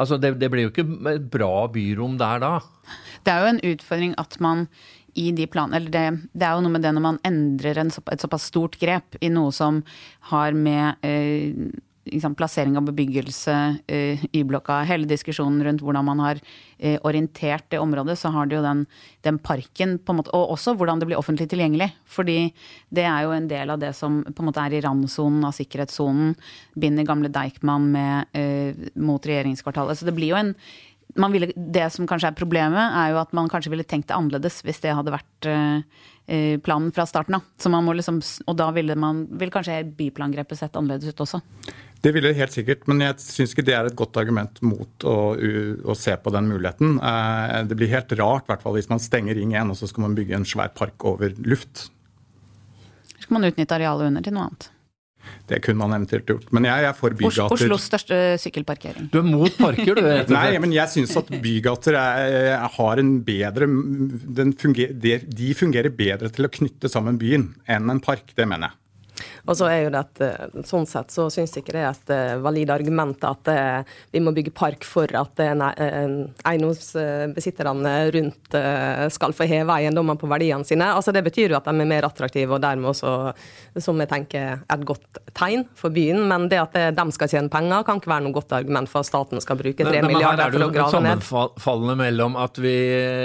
Altså 0.00 0.18
det, 0.20 0.34
det 0.40 0.50
blir 0.52 0.66
jo 0.66 0.72
ikke 0.72 0.84
et 1.12 1.30
bra 1.32 1.68
byrom 1.72 2.18
der 2.20 2.42
da. 2.42 2.52
Det 3.24 3.32
er 3.32 3.44
jo 3.44 3.52
en 3.52 3.62
utfordring 3.72 4.16
at 4.20 4.36
man 4.44 4.66
i 5.14 5.28
de 5.36 5.44
planene 5.46 5.76
Eller 5.76 5.92
det, 5.92 6.04
det, 6.32 6.46
er 6.46 6.56
jo 6.56 6.62
noe 6.64 6.72
med 6.72 6.84
det 6.84 6.92
når 6.96 7.04
man 7.04 7.18
endrer 7.28 7.82
en, 7.82 7.90
et 7.92 8.22
såpass 8.22 8.48
stort 8.48 8.78
grep 8.80 9.18
i 9.20 9.28
noe 9.32 9.52
som 9.52 9.82
har 10.32 10.56
med 10.56 11.04
eh, 11.04 11.52
liksom, 12.04 12.34
plassering 12.34 12.76
av 12.76 12.82
bebyggelse, 12.82 13.76
eh, 13.86 14.24
Y-blokka, 14.32 14.82
hele 14.82 15.06
diskusjonen 15.06 15.62
rundt 15.64 15.82
hvordan 15.82 16.04
man 16.04 16.20
har 16.20 16.40
eh, 16.78 16.98
orientert 17.06 17.68
det 17.70 17.78
området, 17.78 18.18
så 18.18 18.32
har 18.34 18.46
det 18.46 18.56
jo 18.56 18.62
den, 18.64 18.84
den, 19.22 19.38
parken 19.38 19.98
på 19.98 20.12
en 20.12 20.20
måte, 20.20 20.34
Og 20.34 20.54
også 20.56 20.74
hvordan 20.76 21.00
det 21.00 21.08
blir 21.10 21.18
offentlig 21.18 21.48
tilgjengelig. 21.50 21.92
Fordi 22.06 22.52
det 22.90 23.04
er 23.06 23.26
jo 23.26 23.34
en 23.36 23.48
del 23.48 23.70
av 23.70 23.78
det 23.82 23.94
som 23.96 24.22
på 24.24 24.42
en 24.42 24.50
måte 24.50 24.62
er 24.62 24.74
i 24.74 24.82
randsonen 24.82 25.44
av 25.46 25.54
sikkerhetssonen. 25.56 26.34
Binder 26.74 27.06
gamle 27.06 27.30
Deichman 27.32 27.90
med, 27.92 28.26
eh, 28.32 28.74
mot 28.96 29.22
regjeringskvartalet. 29.22 29.98
Så 29.98 30.04
det 30.04 30.14
blir 30.16 30.34
jo 30.34 30.40
en 30.40 30.54
ville, 31.30 31.52
det 31.54 31.92
som 31.92 32.06
kanskje 32.06 32.32
er 32.32 32.38
problemet, 32.38 32.96
er 32.96 33.12
jo 33.12 33.20
at 33.20 33.32
man 33.32 33.48
kanskje 33.48 33.70
ville 33.70 33.84
tenkt 33.84 34.08
det 34.08 34.16
annerledes 34.16 34.62
hvis 34.64 34.80
det 34.80 34.94
hadde 34.96 35.12
vært 35.12 35.84
planen 36.64 36.92
fra 36.94 37.04
starten 37.04 37.34
av. 37.36 37.42
Liksom, 37.92 38.22
og 38.46 38.56
da 38.56 38.70
ville 38.72 38.96
man 38.96 39.26
vil 39.28 39.50
kanskje 39.50 39.82
byplangrepet 39.98 40.56
sett 40.56 40.76
annerledes 40.78 41.12
ut 41.12 41.20
også. 41.20 41.42
Det 42.02 42.10
ville 42.10 42.32
det 42.32 42.38
helt 42.40 42.54
sikkert, 42.54 42.86
men 42.90 43.04
jeg 43.04 43.22
syns 43.22 43.52
ikke 43.54 43.64
det 43.68 43.74
er 43.78 43.86
et 43.86 43.98
godt 43.98 44.18
argument 44.18 44.58
mot 44.66 45.06
å, 45.06 45.16
å 45.38 45.94
se 45.98 46.16
på 46.18 46.32
den 46.34 46.48
muligheten. 46.50 46.96
Uh, 46.98 47.62
det 47.68 47.78
blir 47.78 47.92
helt 47.92 48.14
rart 48.18 48.50
hvertfall, 48.50 48.74
hvis 48.74 48.90
man 48.90 49.02
stenger 49.02 49.38
Ring 49.38 49.54
1 49.54 49.70
og 49.70 49.78
så 49.78 49.90
skal 49.90 50.08
man 50.08 50.16
bygge 50.18 50.40
en 50.40 50.48
svær 50.48 50.72
park 50.74 51.06
over 51.06 51.34
luft. 51.46 51.86
Skal 53.22 53.38
man 53.38 53.46
utnytte 53.46 53.78
arealet 53.78 54.10
under 54.10 54.26
til 54.26 54.34
noe 54.34 54.48
annet? 54.50 54.72
Det 55.46 55.60
kunne 55.62 55.78
man 55.78 55.94
eventuelt 55.94 56.26
gjort. 56.26 56.50
Men 56.54 56.66
jeg 56.66 56.86
er 56.88 56.94
for 56.96 57.14
bygater. 57.18 57.54
Oslos 57.54 57.86
største 57.86 58.18
sykkelparkering. 58.42 59.08
Du 59.12 59.20
er 59.20 59.26
mot 59.26 59.54
parker, 59.58 59.98
du? 59.98 60.34
Nei, 60.34 60.58
men 60.62 60.74
jeg 60.74 60.90
syns 60.90 61.14
at 61.18 61.30
bygater 61.42 61.98
er, 61.98 62.66
har 62.76 63.02
en 63.02 63.14
bedre 63.26 63.68
funger, 64.58 64.94
De 64.98 65.50
fungerer 65.58 65.94
bedre 65.94 66.30
til 66.34 66.48
å 66.48 66.52
knytte 66.52 66.90
sammen 66.90 67.18
byen 67.20 67.52
enn 67.70 67.94
en 67.94 68.02
park. 68.02 68.34
Det 68.34 68.48
mener 68.48 68.70
jeg. 68.70 68.81
Og 69.46 69.56
så 69.58 69.66
er 69.70 69.80
jo 69.84 69.90
det 69.92 70.00
at 70.02 70.20
eh, 70.24 70.46
Sånn 70.68 70.86
sett 70.88 71.10
så 71.12 71.30
syns 71.32 71.56
ikke 71.58 71.72
det 71.74 71.82
er 71.82 71.90
et 71.90 72.10
eh, 72.14 72.42
valid 72.42 72.70
argument 72.72 73.24
at 73.26 73.48
eh, 73.50 73.80
vi 74.14 74.20
må 74.22 74.30
bygge 74.34 74.52
park 74.54 74.84
for 74.86 75.06
at 75.18 75.40
eiendomsbesitterne 75.42 78.10
rundt 78.14 78.54
skal 79.14 79.32
få 79.36 79.44
heve 79.48 79.72
eiendommer 79.74 80.16
på 80.20 80.26
verdiene 80.30 80.64
sine. 80.66 80.86
Altså 80.94 81.10
Det 81.14 81.22
betyr 81.26 81.48
jo 81.52 81.58
at 81.58 81.66
de 81.68 81.72
er 81.72 81.88
mer 81.88 82.04
attraktive, 82.06 82.52
og 82.54 82.60
dermed 82.62 82.88
også, 82.92 83.10
som 83.82 84.00
jeg 84.02 84.08
tenker, 84.10 84.44
er 84.60 84.76
et 84.76 84.86
godt 84.86 85.18
tegn 85.36 85.62
for 85.78 85.90
byen. 85.94 86.20
Men 86.28 86.40
det 86.52 86.60
at 86.60 86.74
de 86.96 87.04
skal 87.16 87.28
tjene 87.32 87.48
penger, 87.52 87.82
kan 87.86 87.96
ikke 88.00 88.12
være 88.12 88.24
noe 88.26 88.36
godt 88.36 88.52
argument 88.58 88.88
for 88.92 88.98
at 89.02 89.08
staten 89.08 89.36
skal 89.44 89.56
bruke 89.60 89.82
tre 89.86 89.98
milliarder 90.04 90.48
for 90.52 90.62
å 90.68 90.70
grave 90.74 91.00
ned. 91.02 91.08
Her 91.08 91.12
er 91.12 91.16
det 91.16 91.28
sammenfallende 91.28 91.96
mellom 92.02 92.32
at 92.40 92.54
vi 92.62 92.76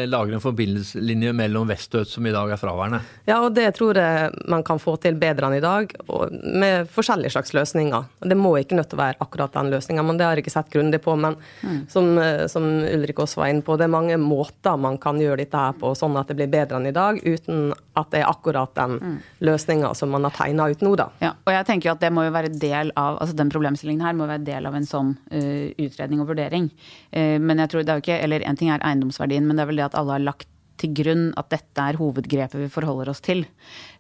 lager 0.09 0.31
en 0.37 0.43
forbindelseslinje 0.43 1.31
mellom 1.37 1.65
vest 1.69 1.95
og 1.95 2.01
øst 2.05 2.17
som 2.17 2.25
i 2.25 2.33
dag 2.33 2.51
er 2.51 2.59
fraværende. 2.59 2.99
Ja, 3.27 3.39
og 3.45 3.53
det 3.55 3.69
tror 3.77 3.97
jeg 3.99 4.31
man 4.49 4.63
kan 4.65 4.81
få 4.81 4.95
til 5.01 5.17
bedre 5.19 5.49
enn 5.49 5.57
i 5.59 5.63
dag 5.63 5.86
med 6.31 6.89
forskjellige 6.91 7.33
slags 7.35 7.53
løsninger. 7.55 8.05
Det 8.19 8.37
må 8.37 8.53
ikke 8.59 8.77
nødt 8.77 8.89
til 8.91 8.99
å 8.99 9.03
være 9.03 9.19
akkurat 9.23 9.53
den 9.55 9.71
løsninga, 9.73 10.03
men 10.05 10.19
det 10.19 10.25
har 10.27 10.37
jeg 10.37 10.45
ikke 10.45 10.53
sett 10.53 10.71
grundig 10.73 10.99
på. 11.03 11.15
Men 11.19 11.37
mm. 11.61 11.79
som, 11.91 12.09
eh, 12.21 12.45
som, 12.51 12.67
Ulrik 12.87 13.21
også 13.23 13.41
var 13.41 13.51
inne 13.51 13.65
på, 13.65 13.77
det 13.77 13.87
er 13.87 13.93
mange 13.93 14.17
måter 14.21 14.79
man 14.79 14.99
kan 15.01 15.19
gjøre 15.21 15.41
dette 15.43 15.61
her 15.61 15.77
på 15.77 15.93
sånn 15.97 16.17
at 16.19 16.31
det 16.31 16.37
blir 16.39 16.51
bedre 16.51 16.79
enn 16.79 16.89
i 16.89 16.95
dag, 16.95 17.21
uten 17.23 17.71
at 17.97 18.11
det 18.13 18.21
er 18.23 18.29
akkurat 18.29 18.73
den 18.77 18.97
mm. 18.97 19.15
løsninga 19.47 19.93
som 19.97 20.11
man 20.13 20.27
har 20.27 20.35
tegna 20.37 20.67
ut 20.71 20.83
nå, 20.85 20.93
da. 20.99 21.09
Ja, 21.23 21.33
og 21.45 21.53
jeg 21.53 21.69
tenker 21.69 21.93
at 21.93 22.03
det 22.03 22.11
må 22.13 22.27
jo 22.27 22.35
være 22.35 22.53
del 22.53 22.93
av, 22.95 23.21
altså 23.21 23.37
Den 23.37 23.53
problemstillingen 23.53 24.05
her 24.05 24.17
må 24.17 24.27
være 24.29 24.45
del 24.47 24.67
av 24.69 24.75
en 24.77 24.85
sånn 24.87 25.15
uh, 25.31 25.67
utredning 25.81 26.21
og 26.23 26.31
vurdering. 26.31 26.69
Uh, 27.15 27.37
men 27.41 27.63
jeg 27.63 27.73
tror 27.73 27.85
det 27.85 27.93
er 27.93 27.99
jo 27.99 28.05
ikke, 28.05 28.19
eller 28.27 28.45
En 28.47 28.59
ting 28.59 28.71
er 28.73 28.83
eiendomsverdien, 28.85 29.45
men 29.47 29.57
det 29.57 29.65
er 29.65 29.71
vel 29.71 29.81
det 29.81 29.89
at 29.89 29.97
alle 29.99 30.17
har 30.17 30.23
lagt 30.23 30.49
til 30.81 30.93
grunn 30.97 31.27
at 31.39 31.49
dette 31.53 31.83
er 31.83 31.99
hovedgrepet 31.99 32.61
vi 32.61 32.69
forholder 32.71 33.11
oss 33.11 33.23
til. 33.25 33.43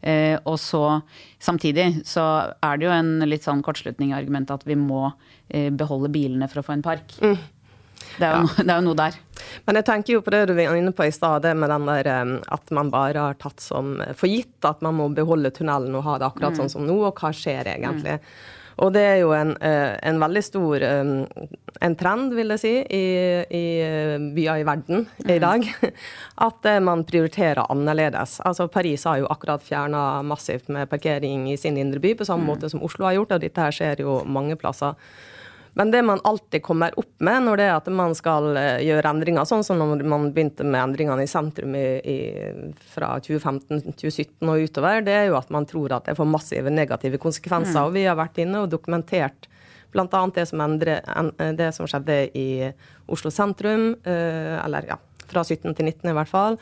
Eh, 0.01 0.37
og 0.45 0.57
så 0.61 1.01
samtidig 1.39 2.03
så 2.07 2.25
er 2.63 2.77
det 2.79 2.87
jo 2.87 2.95
en 2.95 3.13
litt 3.27 3.47
sånn 3.47 3.63
kortslutning 3.65 4.13
i 4.13 4.17
argumentet 4.17 4.61
at 4.61 4.67
vi 4.67 4.77
må 4.79 5.07
eh, 5.49 5.69
beholde 5.73 6.11
bilene 6.13 6.49
for 6.51 6.61
å 6.61 6.67
få 6.67 6.77
en 6.77 6.85
park. 6.85 7.15
Mm. 7.21 7.37
Det, 8.17 8.25
er 8.25 8.35
jo, 8.37 8.43
ja. 8.45 8.63
det 8.63 8.67
er, 8.67 8.75
jo, 8.75 8.85
noe 8.87 8.99
der. 8.99 9.17
Men 9.67 9.79
jeg 9.79 9.87
tenker 9.89 10.15
jo 10.15 10.21
på 10.25 10.33
det 10.33 10.43
du 10.49 10.53
var 10.57 10.77
inne 10.77 10.93
på 10.95 11.07
i 11.07 11.13
stad, 11.13 11.43
det 11.45 11.55
med 11.57 11.73
den 11.73 11.89
der 11.89 12.11
eh, 12.13 12.35
at 12.57 12.75
man 12.75 12.93
bare 12.93 13.29
har 13.29 13.41
tatt 13.41 13.63
som 13.63 13.97
for 14.17 14.29
gitt 14.31 14.69
at 14.69 14.85
man 14.85 14.97
må 14.99 15.09
beholde 15.17 15.53
tunnelen 15.55 15.97
og 15.97 16.05
ha 16.07 16.19
det 16.21 16.29
akkurat 16.29 16.55
mm. 16.55 16.61
sånn 16.61 16.73
som 16.77 16.87
nå, 16.87 17.01
og 17.09 17.17
hva 17.17 17.33
skjer 17.35 17.73
egentlig? 17.73 18.19
Mm. 18.21 18.55
Og 18.77 18.91
det 18.93 19.01
er 19.01 19.15
jo 19.23 19.31
en, 19.33 19.55
eh, 19.57 19.95
en 20.05 20.19
veldig 20.21 20.43
stor 20.45 20.83
eh, 20.85 21.13
en 21.81 21.95
trend, 21.97 22.33
vil 22.37 22.53
jeg 22.53 22.61
si, 22.61 22.73
i, 22.81 23.05
i 23.57 23.63
eh, 23.81 24.17
byer 24.35 24.61
i 24.61 24.67
verden 24.67 25.07
i 25.25 25.37
mm. 25.37 25.41
dag. 25.41 25.65
At 26.47 26.67
man 26.85 27.05
prioriterer 27.07 27.65
annerledes. 27.65 28.37
Altså 28.45 28.67
Paris 28.69 29.07
har 29.09 29.21
jo 29.21 29.31
akkurat 29.33 29.65
fjerna 29.65 30.21
massivt 30.25 30.69
med 30.73 30.89
parkering 30.89 31.49
i 31.51 31.57
sin 31.57 31.77
indre 31.77 32.01
by, 32.03 32.13
på 32.19 32.27
samme 32.27 32.45
mm. 32.45 32.51
måte 32.53 32.69
som 32.73 32.83
Oslo 32.85 33.09
har 33.09 33.17
gjort, 33.17 33.37
og 33.37 33.45
dette 33.45 33.65
her 33.65 33.73
skjer 33.73 34.05
jo 34.05 34.21
mange 34.29 34.57
plasser. 34.59 34.97
Men 35.77 35.91
det 35.93 36.01
man 36.01 36.21
alltid 36.25 36.63
kommer 36.65 36.95
opp 36.97 37.21
med 37.21 37.43
når 37.45 37.59
det 37.59 37.65
er 37.67 37.75
at 37.75 37.89
man 37.93 38.15
skal 38.17 38.57
eh, 38.57 38.79
gjøre 38.87 39.11
endringer, 39.13 39.45
sånn 39.45 39.61
som 39.65 39.77
når 39.77 40.01
man 40.09 40.31
begynte 40.33 40.65
med 40.65 40.81
endringene 40.81 41.27
i 41.27 41.29
sentrum 41.29 41.75
i, 41.77 41.85
i, 42.01 42.17
fra 42.95 43.11
2015-2017 43.21 44.49
og 44.49 44.65
utover, 44.65 45.03
det 45.05 45.13
er 45.19 45.27
jo 45.29 45.37
at 45.37 45.51
man 45.53 45.67
tror 45.69 45.93
at 45.99 46.09
det 46.09 46.17
får 46.17 46.31
massive 46.33 46.73
negative 46.73 47.21
konsekvenser. 47.21 47.77
Mm. 47.77 47.83
Og 47.85 47.93
vi 47.93 48.07
har 48.09 48.17
vært 48.17 48.41
inne 48.41 48.63
og 48.65 48.73
dokumentert 48.73 49.45
bl.a. 49.93 50.23
Det, 50.33 50.47
som 50.49 50.79
det 50.81 51.69
som 51.77 51.87
skjedde 51.89 52.17
i 52.37 52.47
Oslo 53.07 53.29
sentrum, 53.31 53.91
eh, 54.01 54.57
eller 54.63 54.89
ja, 54.89 54.97
fra 55.29 55.43
17 55.45 55.75
til 55.77 55.91
19 55.91 56.09
i 56.09 56.15
hvert 56.17 56.31
fall. 56.31 56.57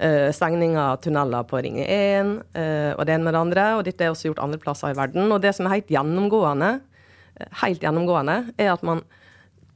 Uh, 0.00 0.30
stengning 0.32 0.78
av 0.80 0.94
tunneler 1.04 1.44
på 1.44 1.58
Ringe 1.60 1.84
1 1.84 2.30
uh, 2.56 2.92
og 2.94 3.02
det 3.04 3.12
ene 3.12 3.26
med 3.26 3.34
det 3.34 3.40
andre. 3.42 3.64
Og 3.76 3.82
dette 3.84 4.06
er 4.06 4.14
også 4.14 4.30
gjort 4.30 4.40
andre 4.46 4.60
plasser 4.62 4.94
i 4.94 4.96
verden. 4.96 5.28
Og 5.28 5.42
det 5.44 5.52
som 5.56 5.68
er 5.68 5.74
helt 5.74 5.92
gjennomgående, 5.92 6.70
helt 7.62 7.82
gjennomgående, 7.84 8.42
er 8.60 8.72
at 8.74 8.84
man 8.86 9.02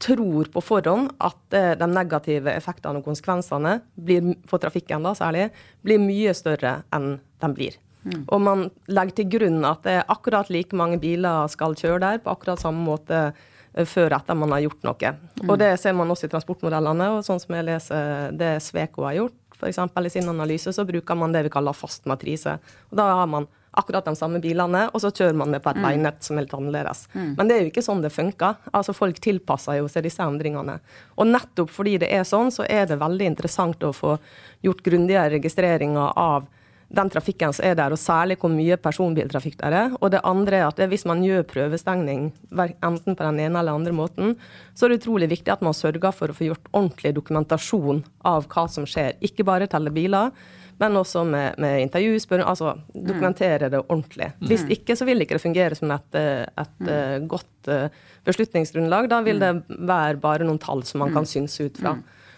tror 0.02 0.48
på 0.52 0.60
forhånd 0.60 1.12
at 1.22 1.56
eh, 1.56 1.72
de 1.78 1.88
negative 1.88 2.52
effektene 2.52 3.00
og 3.00 3.06
konsekvensene 3.06 3.78
blir, 3.94 4.34
for 4.50 4.62
trafikken 4.62 5.06
da 5.06 5.14
særlig, 5.16 5.48
blir 5.86 6.02
mye 6.02 6.34
større 6.36 6.80
enn 6.94 7.16
de 7.42 7.50
blir. 7.54 7.78
Mm. 8.04 8.24
Og 8.26 8.40
man 8.42 8.66
legger 8.90 9.20
til 9.20 9.30
grunn 9.36 9.62
at 9.64 9.84
det 9.86 9.98
er 10.00 10.10
akkurat 10.12 10.50
like 10.52 10.76
mange 10.76 10.98
biler 11.00 11.48
skal 11.52 11.76
kjøre 11.78 12.02
der 12.02 12.20
på 12.20 12.34
akkurat 12.34 12.60
samme 12.60 12.84
måte 12.84 13.20
eh, 13.30 13.86
før 13.88 14.18
etter 14.18 14.38
man 14.38 14.52
har 14.56 14.66
gjort 14.66 14.84
noe. 14.90 15.14
Mm. 15.40 15.48
Og 15.48 15.58
det 15.62 15.72
ser 15.80 15.96
man 15.96 16.12
også 16.12 16.28
i 16.28 16.34
transportmodellene, 16.34 17.10
og 17.16 17.24
sånn 17.26 17.40
som 17.42 17.56
jeg 17.56 17.68
leser 17.70 18.36
det 18.36 18.56
Sveko 18.66 19.08
har 19.08 19.20
gjort, 19.22 19.40
f.eks. 19.54 19.78
i 19.78 20.12
sin 20.12 20.28
analyse, 20.28 20.72
så 20.74 20.84
bruker 20.84 21.16
man 21.16 21.32
det 21.32 21.46
vi 21.46 21.54
kaller 21.54 21.76
fast 21.76 22.04
matrise. 22.10 22.58
Og 22.90 22.98
da 23.00 23.08
har 23.22 23.30
man 23.30 23.48
akkurat 23.80 24.06
de 24.06 24.14
samme 24.18 24.40
bilene, 24.42 24.86
og 24.92 25.02
så 25.02 25.10
kjører 25.10 25.36
man 25.38 25.54
det 25.54 25.62
på 25.64 25.72
et 25.72 25.80
mm. 25.80 25.86
veinett 25.86 26.26
som 26.26 26.38
er 26.38 26.46
litt 26.46 26.56
annerledes. 26.56 27.04
Mm. 27.14 27.30
Men 27.38 27.50
det 27.50 27.56
er 27.56 27.64
jo 27.64 27.72
ikke 27.72 27.86
sånn 27.86 28.02
det 28.04 28.12
funker. 28.14 28.58
Altså 28.72 28.96
Folk 28.96 29.20
tilpasser 29.22 29.80
jo 29.80 29.88
seg 29.90 30.06
disse 30.06 30.24
endringene. 30.24 30.78
Og 31.18 31.30
nettopp 31.30 31.72
fordi 31.74 31.98
det 32.04 32.10
er 32.14 32.26
sånn, 32.28 32.52
så 32.54 32.66
er 32.68 32.88
det 32.90 33.00
veldig 33.02 33.32
interessant 33.34 33.82
å 33.86 33.94
få 33.94 34.16
gjort 34.64 34.84
grundigere 34.86 35.34
registreringer 35.36 36.14
av 36.20 36.46
den 36.94 37.10
trafikken 37.10 37.52
som 37.54 37.64
er 37.66 37.76
der, 37.78 37.94
og 37.94 38.00
særlig 38.00 38.36
hvor 38.40 38.52
mye 38.52 38.76
personbiltrafikk 38.80 39.56
det 39.60 39.70
er. 39.70 39.94
Og 40.00 40.10
det 40.14 40.22
andre 40.26 40.60
er 40.60 40.66
at 40.68 40.82
hvis 40.90 41.06
man 41.08 41.24
gjør 41.24 41.46
prøvestengning, 41.50 42.28
enten 42.54 43.16
på 43.16 43.26
den 43.26 43.40
ene 43.46 43.60
eller 43.60 43.78
andre 43.78 43.94
måten, 43.96 44.34
så 44.74 44.86
er 44.86 44.92
det 44.92 45.02
utrolig 45.02 45.30
viktig 45.32 45.52
at 45.54 45.64
man 45.64 45.76
sørger 45.76 46.14
for 46.14 46.30
å 46.30 46.36
få 46.36 46.50
gjort 46.50 46.70
ordentlig 46.72 47.14
dokumentasjon 47.16 48.04
av 48.28 48.48
hva 48.52 48.66
som 48.70 48.86
skjer. 48.88 49.16
Ikke 49.24 49.46
bare 49.46 49.70
telle 49.70 49.92
biler, 49.94 50.32
men 50.80 50.96
også 50.98 51.22
med, 51.28 51.58
med 51.62 51.84
intervju, 51.84 52.16
spør, 52.22 52.42
altså 52.50 52.74
dokumentere 52.94 53.70
det 53.70 53.82
ordentlig. 53.84 54.32
Mm. 54.40 54.48
Hvis 54.50 54.64
ikke 54.76 54.96
så 54.98 55.06
vil 55.08 55.22
ikke 55.22 55.38
det 55.38 55.44
fungere 55.44 55.78
som 55.78 55.92
et, 55.94 56.18
eh, 56.18 56.42
et 56.42 56.74
mm. 56.80 56.90
Eh, 56.94 57.14
godt 57.30 57.70
eh, 57.70 58.02
beslutningsgrunnlag. 58.26 59.08
Da 59.12 59.20
vil 59.26 59.38
mm. 59.38 59.44
det 59.44 59.80
være 59.88 60.20
bare 60.22 60.48
noen 60.48 60.60
tall 60.62 60.82
som 60.88 61.04
man 61.04 61.14
kan 61.14 61.28
synse 61.28 61.68
ut 61.68 61.80
fra. 61.80 61.94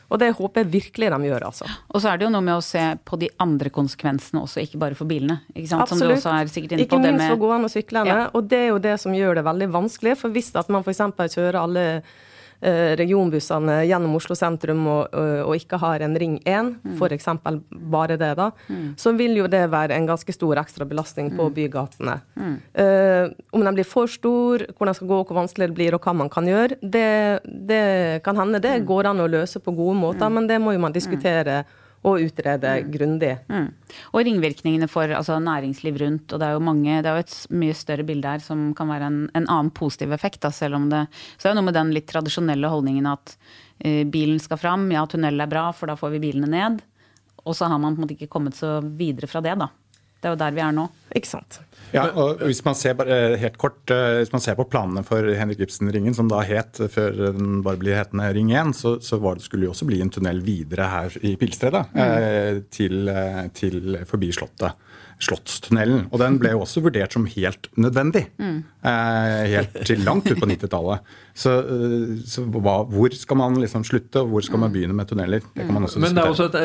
Og 0.07 0.21
det 0.23 0.28
håper 0.38 0.62
jeg 0.62 0.71
virkelig 0.71 1.09
de 1.11 1.28
gjør, 1.31 1.49
altså. 1.49 1.66
Og 1.90 2.02
så 2.02 2.12
er 2.12 2.21
det 2.21 2.28
jo 2.28 2.31
noe 2.31 2.45
med 2.47 2.61
å 2.61 2.62
se 2.62 2.83
på 3.09 3.19
de 3.19 3.26
andre 3.43 3.73
konsekvensene 3.75 4.38
også, 4.45 4.62
ikke 4.62 4.78
bare 4.78 4.99
for 4.99 5.09
bilene. 5.11 5.40
Ikke 5.50 5.73
sant? 5.73 5.83
Absolutt. 5.83 6.78
ikke 6.78 7.00
minst 7.02 7.26
for 7.26 7.40
gående 7.43 7.66
og 7.66 7.75
syklende. 7.75 8.14
Ja. 8.14 8.28
Og 8.37 8.47
det 8.47 8.61
er 8.61 8.71
jo 8.71 8.78
det 8.85 8.95
som 9.02 9.16
gjør 9.16 9.40
det 9.40 9.47
veldig 9.49 9.69
vanskelig. 9.75 10.14
For 10.21 10.35
hvis 10.37 10.52
at 10.55 10.71
man 10.71 10.87
f.eks. 10.87 11.02
kjører 11.35 11.59
alle 11.64 11.87
regionbussene 12.60 13.82
gjennom 13.86 14.14
Oslo 14.16 14.36
sentrum 14.38 14.86
og, 14.88 15.12
og, 15.12 15.52
ikke 15.58 15.78
har 15.82 16.02
en 16.02 16.16
Ring 16.18 16.38
1, 16.40 16.70
mm. 16.82 16.96
f.eks. 16.96 17.28
bare 17.92 18.16
det, 18.16 18.32
da, 18.38 18.50
mm. 18.68 18.94
så 19.00 19.12
vil 19.16 19.36
jo 19.36 19.48
det 19.50 19.64
være 19.72 19.96
en 19.96 20.08
ganske 20.08 20.32
stor 20.32 20.60
ekstra 20.62 20.86
belastning 20.88 21.30
på 21.36 21.48
mm. 21.48 21.54
bygatene. 21.58 22.18
Mm. 22.36 22.56
Uh, 22.80 23.34
om 23.56 23.64
den 23.66 23.76
blir 23.76 23.88
for 23.88 24.10
stor, 24.10 24.66
hvor 24.76 24.88
den 24.88 24.96
skal 24.96 25.10
gå, 25.10 25.22
hvor 25.22 25.40
vanskelig 25.42 25.70
det 25.70 25.78
blir 25.78 25.96
og 25.96 26.06
hva 26.06 26.16
man 26.16 26.32
kan 26.32 26.48
gjøre, 26.48 26.78
det, 26.80 27.08
det 27.44 27.84
kan 28.26 28.40
hende 28.40 28.62
det 28.62 28.78
går 28.88 29.12
an 29.12 29.25
å 29.25 29.30
løse 29.30 29.60
på 29.62 29.75
gode 29.76 29.98
måter, 30.00 30.32
men 30.32 30.48
det 30.48 30.60
må 30.62 30.75
jo 30.76 30.82
man 30.82 30.96
diskutere 30.96 31.64
og 32.06 32.22
utrede 32.22 32.72
mm. 32.78 32.90
grundig. 32.94 33.32
Mm. 33.50 33.68
Og 34.12 34.20
ringvirkningene 34.28 34.88
for 34.90 35.10
altså, 35.10 35.40
næringsliv 35.42 35.98
rundt. 36.02 36.32
Og 36.32 36.40
det 36.40 36.48
er 36.48 36.54
jo 36.54 36.62
mange, 36.62 37.00
det 37.02 37.10
er 37.10 37.18
jo 37.18 37.25
et 37.25 37.36
mye 37.50 37.76
større 37.76 38.06
bilde 38.06 38.34
her 38.36 38.44
som 38.44 38.68
kan 38.78 38.90
være 38.92 39.08
en, 39.10 39.22
en 39.34 39.48
annen 39.48 39.72
positiv 39.75 40.14
effekt. 40.14 40.40
Da, 40.44 40.52
selv 40.54 40.78
om 40.78 40.88
det 40.92 41.06
Så 41.34 41.42
det 41.42 41.50
er 41.50 41.56
jo 41.56 41.60
noe 41.60 41.70
med 41.70 41.78
den 41.78 41.94
litt 41.96 42.06
tradisjonelle 42.10 42.70
holdningen 42.70 43.08
at 43.10 43.34
uh, 43.34 44.04
bilen 44.12 44.38
skal 44.42 44.60
fram. 44.62 44.86
Ja, 44.94 45.02
tunnel 45.10 45.42
er 45.42 45.50
bra, 45.50 45.68
for 45.75 45.90
da 45.90 45.98
får 45.98 46.14
vi 46.14 46.22
bilene 46.28 46.52
ned. 46.52 46.84
og 47.46 47.54
så 47.54 47.68
har 47.70 47.78
man 47.78 47.94
på 47.94 48.00
en 48.00 48.06
måte 48.06 48.14
ikke 48.16 48.30
kommet 48.30 48.56
så 48.58 48.80
videre 48.82 49.28
fra 49.30 49.40
det, 49.40 49.54
da. 49.58 49.68
Det 50.18 50.26
er 50.26 50.32
jo 50.34 50.38
der 50.40 50.54
vi 50.56 50.62
er 50.64 50.72
nå. 50.75 50.88
Ikke 51.14 51.28
sant. 51.28 51.60
Ja, 51.95 52.07
og 52.19 52.43
hvis 52.47 52.62
man 52.66 52.76
ser 52.78 52.97
bare 52.99 53.16
eh, 53.33 53.37
helt 53.40 53.59
kort, 53.61 53.83
eh, 53.95 54.21
hvis 54.21 54.33
man 54.35 54.43
ser 54.43 54.57
på 54.59 54.66
planene 54.71 55.05
for 55.07 55.26
Henrik 55.38 55.62
Ibsen-ringen, 55.66 56.16
som 56.16 56.31
da 56.31 56.43
het 56.47 56.81
før 56.93 57.33
den 57.37 57.61
bare 57.66 57.81
blir 57.81 57.99
hetende 57.99 58.28
Ring 58.35 58.52
1, 58.52 58.75
så, 58.76 58.97
så 59.05 59.21
det, 59.23 59.47
skulle 59.47 59.64
det 59.64 59.71
jo 59.71 59.76
også 59.76 59.88
bli 59.88 60.02
en 60.02 60.12
tunnel 60.12 60.43
videre 60.47 60.90
her 60.93 61.19
i 61.23 61.37
Pilstredet. 61.40 61.87
Mm. 61.95 62.62
Til, 62.73 63.11
til, 63.57 63.99
forbi 64.09 64.33
Slottet. 64.35 64.83
Slottstunnelen. 65.16 66.11
Og 66.12 66.21
den 66.21 66.35
ble 66.37 66.50
jo 66.52 66.61
også 66.61 66.83
vurdert 66.85 67.14
som 67.16 67.25
helt 67.31 67.71
nødvendig. 67.81 68.26
Mm. 68.37 68.59
helt 69.49 69.78
til 69.88 70.02
langt 70.05 70.28
ut 70.28 70.37
på 70.37 70.49
90-tallet. 70.50 71.14
Så, 71.37 71.55
så 72.28 72.45
hva, 72.52 72.75
hvor 72.93 73.16
skal 73.16 73.40
man 73.40 73.57
liksom 73.62 73.85
slutte, 73.88 74.21
og 74.21 74.35
hvor 74.35 74.45
skal 74.45 74.61
man 74.61 74.75
begynne 74.75 74.97
med 74.97 75.09
tunneler? 75.09 75.40
Det 75.55 75.64
kan 75.64 75.73
man 75.73 75.88
også 75.88 76.02
Men 76.05 76.19
det 76.19 76.23
er 76.23 76.35
også 76.35 76.50
et, 76.50 76.59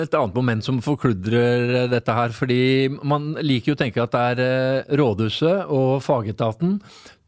et 0.00 0.18
annet 0.18 0.34
moment 0.40 0.66
som 0.66 0.82
forkludrer 0.82 1.86
dette 1.92 2.18
her. 2.18 2.34
fordi 2.34 2.60
man 2.90 3.36
liker 3.38 3.72
jo 3.72 3.78
å 3.78 3.82
tenke 3.84 4.02
at 4.02 4.16
det 4.16 4.24
er 4.32 4.42
eh, 4.42 4.61
rådhuset 4.98 5.70
og 5.72 6.02
fagetaten 6.04 6.78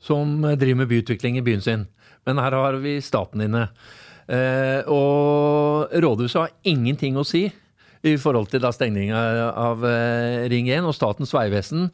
som 0.04 0.40
driver 0.44 0.82
med 0.82 0.90
byutvikling 0.90 1.38
i 1.40 1.44
byen 1.44 1.64
sin. 1.64 1.84
Men 2.26 2.40
her 2.40 2.56
har 2.56 2.80
vi 2.82 2.98
staten 3.04 3.44
inne. 3.44 3.68
Eh, 4.24 4.80
og 4.88 5.92
rådhuset 5.92 6.40
har 6.40 6.54
ingenting 6.64 7.18
å 7.20 7.26
si 7.28 7.46
i 8.04 8.14
forhold 8.20 8.50
til 8.52 8.60
da 8.60 8.70
stengninga 8.72 9.18
av 9.56 9.84
eh, 9.88 10.44
Ring 10.52 10.68
1. 10.72 10.88
Og 10.88 10.96
Statens 10.96 11.32
vegvesen 11.34 11.90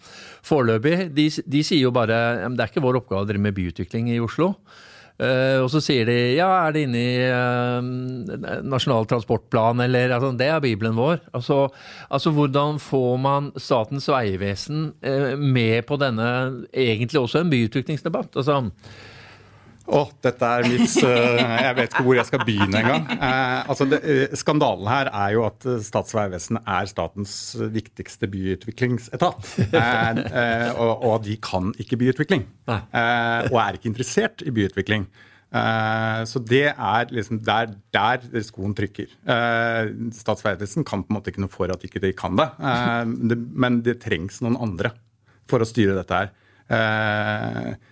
foreløpig, 0.46 1.10
de, 1.14 1.26
de, 1.30 1.64
sier 1.66 1.84
jo 1.86 1.94
bare 1.94 2.20
det 2.50 2.64
er 2.64 2.70
ikke 2.70 2.84
vår 2.84 3.02
oppgave 3.02 3.24
å 3.24 3.28
drive 3.28 3.46
med 3.46 3.56
byutvikling 3.58 4.12
i 4.14 4.20
Oslo. 4.22 4.54
Uh, 5.20 5.60
og 5.60 5.68
så 5.68 5.82
sier 5.84 6.08
de 6.08 6.16
ja, 6.38 6.48
er 6.64 6.72
det 6.72 6.86
inne 6.86 7.00
i 7.00 7.16
uh, 7.28 8.60
Nasjonal 8.64 9.04
transportplan, 9.10 9.82
eller 9.84 10.14
altså, 10.16 10.30
Det 10.38 10.48
er 10.48 10.62
Bibelen 10.64 10.96
vår. 10.96 11.20
Altså, 11.36 11.66
altså 12.08 12.32
hvordan 12.32 12.80
får 12.80 13.20
man 13.20 13.50
Statens 13.60 14.08
vegvesen 14.08 14.90
uh, 15.04 15.36
med 15.36 15.84
på 15.84 16.00
denne 16.00 16.30
egentlig 16.72 17.20
også 17.20 17.42
en 17.42 17.52
byutviklingsdebatt? 17.52 18.40
Altså, 18.40 18.62
å, 19.90 20.02
oh, 20.04 20.10
dette 20.22 20.46
er 20.46 20.66
mitt 20.70 20.92
Jeg 21.02 21.74
vet 21.76 21.90
ikke 21.90 22.04
hvor 22.06 22.16
jeg 22.18 22.28
skal 22.28 22.44
begynne 22.46 22.80
engang. 22.80 23.06
Eh, 23.16 23.70
altså 23.72 23.86
det, 23.90 24.00
skandalen 24.38 24.90
her 24.90 25.10
er 25.10 25.32
jo 25.34 25.46
at 25.48 25.66
Statens 25.86 26.14
vegvesen 26.14 26.60
er 26.62 26.90
statens 26.90 27.32
viktigste 27.74 28.30
byutviklingsetat. 28.30 29.50
Eh, 29.70 30.20
eh, 30.26 30.68
og, 30.74 31.04
og, 31.06 31.16
de 31.24 31.36
kan 31.42 31.72
ikke 31.80 31.98
byutvikling. 32.00 32.46
Eh, 32.70 33.50
og 33.50 33.58
er 33.62 33.78
ikke 33.78 33.90
interessert 33.90 34.44
i 34.46 34.54
byutvikling. 34.54 35.06
Eh, 35.50 36.20
så 36.30 36.42
det 36.46 36.68
er 36.70 37.10
liksom 37.14 37.40
der, 37.46 37.74
der 37.94 38.26
skoen 38.46 38.74
trykker. 38.78 39.10
Eh, 39.10 39.90
Statens 40.14 40.46
vegvesen 40.46 40.86
kan 40.86 41.02
på 41.02 41.12
en 41.12 41.18
måte 41.18 41.32
ikke 41.32 41.44
noe 41.44 41.52
for 41.52 41.72
at 41.72 41.86
ikke 41.86 42.02
de 42.02 42.14
kan 42.16 42.38
det. 42.38 42.50
det 43.30 43.38
men 43.38 43.80
det 43.86 43.98
trengs 44.04 44.40
noen 44.44 44.58
andre 44.60 44.94
for 45.50 45.62
å 45.62 45.68
styre 45.68 45.98
dette 45.98 46.22
her. 46.22 46.30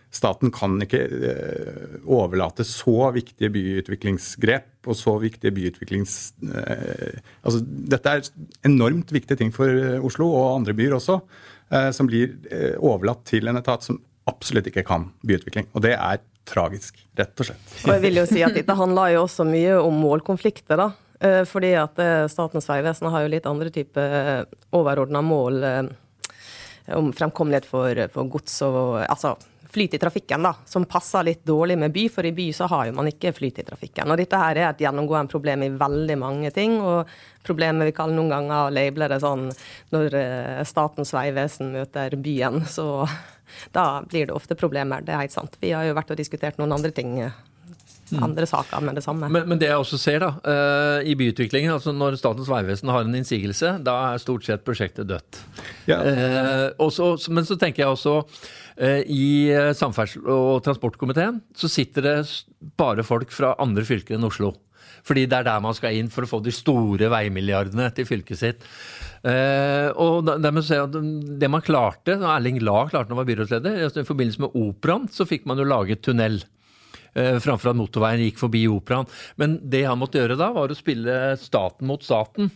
Staten 0.08 0.52
kan 0.54 0.78
ikke 0.80 1.00
eh, 1.04 1.96
overlate 2.08 2.64
så 2.64 3.10
viktige 3.12 3.50
byutviklingsgrep 3.52 4.88
og 4.88 4.96
så 4.96 5.18
viktige 5.20 5.52
byutviklings... 5.52 6.14
Eh, 6.48 7.18
altså, 7.42 7.60
dette 7.62 8.14
er 8.14 8.30
enormt 8.68 9.12
viktige 9.12 9.36
ting 9.42 9.52
for 9.54 9.68
eh, 9.68 9.98
Oslo 10.04 10.30
og 10.32 10.54
andre 10.54 10.76
byer 10.78 10.96
også, 10.96 11.20
som 11.92 12.06
blir 12.08 12.30
overlatt 12.80 13.26
til 13.28 13.50
en 13.50 13.58
etat 13.60 13.84
som 13.84 13.98
absolutt 14.24 14.70
ikke 14.70 14.86
kan 14.88 15.02
byutvikling. 15.20 15.66
Og 15.76 15.82
det 15.84 15.90
er 15.98 16.22
tragisk, 16.48 17.02
rett 17.18 17.42
og 17.44 17.50
slett. 17.50 17.74
Og 17.82 17.90
jeg 17.92 18.02
vil 18.06 18.16
jo 18.16 18.24
si 18.30 18.40
at 18.40 18.56
Dette 18.56 18.76
handler 18.78 19.12
jo 19.12 19.26
også 19.26 19.44
mye 19.44 19.74
om 19.76 19.98
målkonflikter. 20.00 20.80
da. 20.80 21.44
Fordi 21.44 21.74
at 21.76 22.00
Statens 22.32 22.70
vegvesen 22.72 23.10
har 23.12 23.26
jo 23.26 23.32
litt 23.34 23.50
andre 23.52 23.68
typer 23.74 24.48
overordna 24.72 25.20
mål 25.20 25.60
om 26.96 27.12
fremkommelighet 27.12 27.68
for, 27.68 28.02
for 28.12 28.30
gods 28.32 28.60
og 28.66 28.98
altså 29.04 29.36
flyt 29.70 29.94
i 29.94 29.98
trafikken, 29.98 30.42
da, 30.42 30.54
som 30.66 30.86
passer 30.88 31.26
litt 31.28 31.42
dårlig 31.46 31.76
med 31.78 31.92
by, 31.92 32.06
for 32.12 32.26
i 32.26 32.32
by 32.32 32.46
så 32.56 32.68
har 32.72 32.88
jo 32.88 32.94
man 32.96 33.10
ikke 33.10 33.34
flyt 33.36 33.60
i 33.60 33.66
trafikken. 33.66 34.08
Og 34.08 34.20
dette 34.20 34.40
her 34.40 34.56
er 34.56 34.70
et 34.70 34.80
gjennomgående 34.80 35.32
problem 35.32 35.64
i 35.66 35.72
veldig 35.76 36.16
mange 36.20 36.52
ting. 36.56 36.78
og 36.80 37.10
Problemet 37.44 37.90
vi 37.90 37.96
kaller 37.96 38.16
noen 38.16 38.32
ganger 38.32 38.72
labler 38.72 39.12
det 39.12 39.20
sånn 39.24 39.48
når 39.92 40.16
eh, 40.18 40.62
Statens 40.68 41.12
vegvesen 41.16 41.74
møter 41.76 42.16
byen, 42.16 42.64
så 42.68 43.04
da 43.76 44.02
blir 44.08 44.28
det 44.28 44.36
ofte 44.36 44.56
problemer. 44.58 45.04
Det 45.04 45.14
er 45.14 45.24
helt 45.26 45.36
sant. 45.36 45.60
Vi 45.60 45.74
har 45.76 45.86
jo 45.88 45.96
vært 45.96 46.12
og 46.12 46.20
diskutert 46.20 46.58
noen 46.60 46.74
andre 46.76 46.92
ting 46.94 47.14
mm. 47.20 47.46
Andre 48.16 48.46
saker 48.48 48.84
med 48.84 48.98
det 48.98 49.04
samme. 49.04 49.28
Men, 49.32 49.48
men, 49.50 49.60
det 49.60 49.68
jeg 49.70 49.82
også 49.82 49.98
ser 50.00 50.22
da, 50.24 50.30
uh, 50.44 51.00
i 51.04 51.16
byutviklingen, 51.18 51.74
altså 51.74 51.92
når 51.94 52.16
Statens 52.20 52.48
vegvesen 52.50 52.92
har 52.94 53.04
en 53.04 53.18
innsigelse, 53.18 53.74
da 53.84 53.98
er 54.12 54.22
stort 54.22 54.46
sett 54.48 54.64
prosjektet 54.66 55.10
dødt. 55.10 55.42
Ja. 55.90 56.00
Eh, 56.02 56.64
også, 56.80 57.14
men 57.34 57.46
så 57.48 57.56
tenker 57.60 57.84
jeg 57.84 57.92
også 57.92 58.22
Eh, 58.78 59.02
I 59.10 59.50
eh, 59.50 59.72
samferdsel- 59.74 60.26
og 60.30 60.62
transportkomiteen 60.62 61.40
så 61.56 61.70
sitter 61.70 62.04
det 62.04 62.16
bare 62.78 63.02
folk 63.02 63.32
fra 63.34 63.56
andre 63.58 63.82
fylker 63.86 64.14
enn 64.14 64.26
Oslo. 64.28 64.52
Fordi 65.06 65.24
det 65.30 65.38
er 65.40 65.46
der 65.46 65.62
man 65.62 65.74
skal 65.74 65.96
inn 65.96 66.10
for 66.12 66.26
å 66.26 66.30
få 66.30 66.38
de 66.44 66.52
store 66.54 67.08
veimilliardene 67.10 67.88
til 67.96 68.06
fylket 68.06 68.38
sitt. 68.38 68.66
Eh, 69.26 69.88
og 69.98 70.28
dermed 70.28 70.62
ser 70.62 70.82
jeg 70.82 70.90
at 70.90 71.40
Det 71.40 71.50
man 71.50 71.64
klarte, 71.64 72.20
Erling 72.22 72.60
La 72.62 72.84
klarte 72.90 73.14
å 73.14 73.18
være 73.18 73.32
byrådsleder, 73.32 73.82
altså 73.88 74.04
i 74.04 74.08
forbindelse 74.08 74.44
med 74.44 74.54
Operaen 74.54 75.08
så 75.10 75.26
fikk 75.26 75.48
man 75.48 75.58
jo 75.58 75.66
laget 75.66 76.04
tunnel. 76.06 76.38
Framfor 77.44 77.72
at 77.72 77.78
motorveien 77.78 78.24
gikk 78.26 78.40
forbi 78.40 78.64
Operaen. 78.70 79.08
Men 79.40 79.58
det 79.62 79.84
han 79.88 80.00
måtte 80.00 80.20
gjøre 80.20 80.38
da, 80.38 80.52
var 80.54 80.70
å 80.70 80.78
spille 80.78 81.36
staten 81.40 81.88
mot 81.88 82.04
staten. 82.04 82.50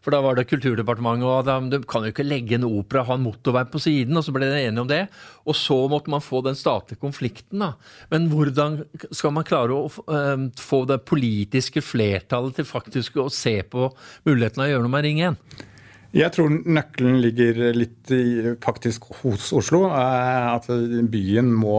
For 0.00 0.14
da 0.14 0.22
var 0.24 0.38
det 0.38 0.46
Kulturdepartementet 0.48 1.28
og 1.28 1.44
da, 1.44 1.58
du 1.60 1.82
kan 1.88 2.06
jo 2.06 2.12
ikke 2.12 2.24
legge 2.24 2.56
en 2.56 2.64
opera, 2.64 3.04
ha 3.04 3.16
en 3.18 3.24
motorvei 3.26 3.66
på 3.68 3.80
siden. 3.84 4.16
Og 4.16 4.24
så 4.24 4.32
ble 4.32 4.48
de 4.48 4.62
enige 4.62 4.84
om 4.84 4.88
det. 4.88 5.02
Og 5.44 5.56
så 5.56 5.76
måtte 5.92 6.12
man 6.12 6.24
få 6.24 6.40
den 6.46 6.56
statlige 6.56 7.02
konflikten, 7.02 7.60
da. 7.60 7.74
Men 8.12 8.30
hvordan 8.32 8.80
skal 9.12 9.34
man 9.36 9.46
klare 9.48 9.76
å 9.76 9.90
uh, 9.90 10.46
få 10.60 10.84
det 10.88 11.02
politiske 11.08 11.84
flertallet 11.84 12.56
til 12.56 12.68
faktisk 12.68 13.20
å 13.20 13.28
se 13.32 13.58
på 13.68 13.90
muligheten 14.28 14.64
av 14.64 14.70
å 14.70 14.72
gjøre 14.72 14.86
noe 14.86 14.94
med 14.96 15.06
Ring 15.08 15.20
1? 15.28 15.68
Jeg 16.10 16.32
tror 16.34 16.50
nøkkelen 16.50 17.20
ligger 17.22 17.58
litt 17.76 18.10
i, 18.10 18.54
faktisk 18.64 19.04
hos 19.20 19.52
Oslo. 19.54 19.84
Eh, 19.94 20.46
at 20.56 20.66
byen 21.12 21.52
må 21.54 21.76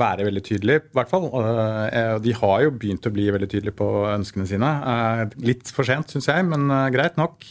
være 0.00 0.24
veldig 0.30 0.42
tydelig, 0.46 0.78
i 0.80 0.96
hvert 0.96 1.10
fall. 1.10 1.26
Eh, 1.28 2.14
de 2.24 2.32
har 2.38 2.62
jo 2.64 2.72
begynt 2.80 3.04
å 3.04 3.12
bli 3.12 3.26
veldig 3.34 3.50
tydelige 3.52 3.76
på 3.76 3.88
ønskene 4.08 4.48
sine. 4.48 4.70
Eh, 4.92 5.24
litt 5.50 5.68
for 5.76 5.84
sent, 5.84 6.14
syns 6.14 6.30
jeg, 6.32 6.46
men 6.48 6.72
greit 6.94 7.20
nok. 7.20 7.44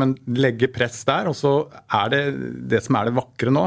Men 0.00 0.16
legge 0.32 0.72
press 0.72 1.02
der. 1.08 1.28
Og 1.28 1.36
så 1.36 1.52
er 1.84 2.14
det 2.14 2.22
det 2.72 2.80
som 2.86 2.96
er 2.96 3.10
det 3.10 3.18
vakre 3.18 3.52
nå. 3.52 3.66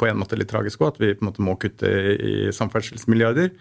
På 0.00 0.08
en 0.08 0.20
måte 0.22 0.38
litt 0.40 0.48
tragisk 0.48 0.80
òg, 0.80 0.94
at 0.94 1.02
vi 1.02 1.12
på 1.12 1.26
en 1.26 1.28
måte 1.28 1.44
må 1.44 1.58
kutte 1.60 1.92
i 2.16 2.34
samferdselsmilliarder. 2.56 3.52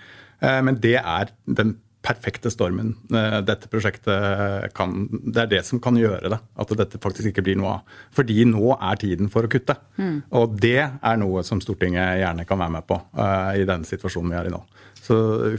Men 0.64 0.80
det 0.80 0.96
er 1.02 1.34
den 1.44 1.76
perfekte 2.02 2.52
stormen 2.52 2.94
eh, 3.12 3.40
dette 3.44 3.68
prosjektet 3.68 4.72
kan 4.76 5.08
Det 5.12 5.44
er 5.44 5.50
det 5.52 5.62
som 5.68 5.82
kan 5.84 5.98
gjøre 6.00 6.32
det. 6.32 6.40
At 6.60 6.72
dette 6.80 7.00
faktisk 7.02 7.32
ikke 7.32 7.44
blir 7.46 7.60
noe 7.60 7.80
av. 7.80 7.98
Fordi 8.16 8.46
nå 8.48 8.76
er 8.76 9.00
tiden 9.02 9.32
for 9.32 9.46
å 9.46 9.52
kutte. 9.52 9.76
Mm. 10.00 10.22
Og 10.40 10.56
det 10.62 10.80
er 10.80 11.20
noe 11.20 11.44
som 11.48 11.62
Stortinget 11.64 12.22
gjerne 12.22 12.48
kan 12.48 12.62
være 12.62 12.76
med 12.78 12.88
på 12.88 13.00
uh, 13.20 13.52
i 13.58 13.66
den 13.68 13.84
situasjonen 13.88 14.32
vi 14.32 14.40
er 14.40 14.50
i 14.50 14.54
nå. 14.54 14.62
Så, 15.00 15.16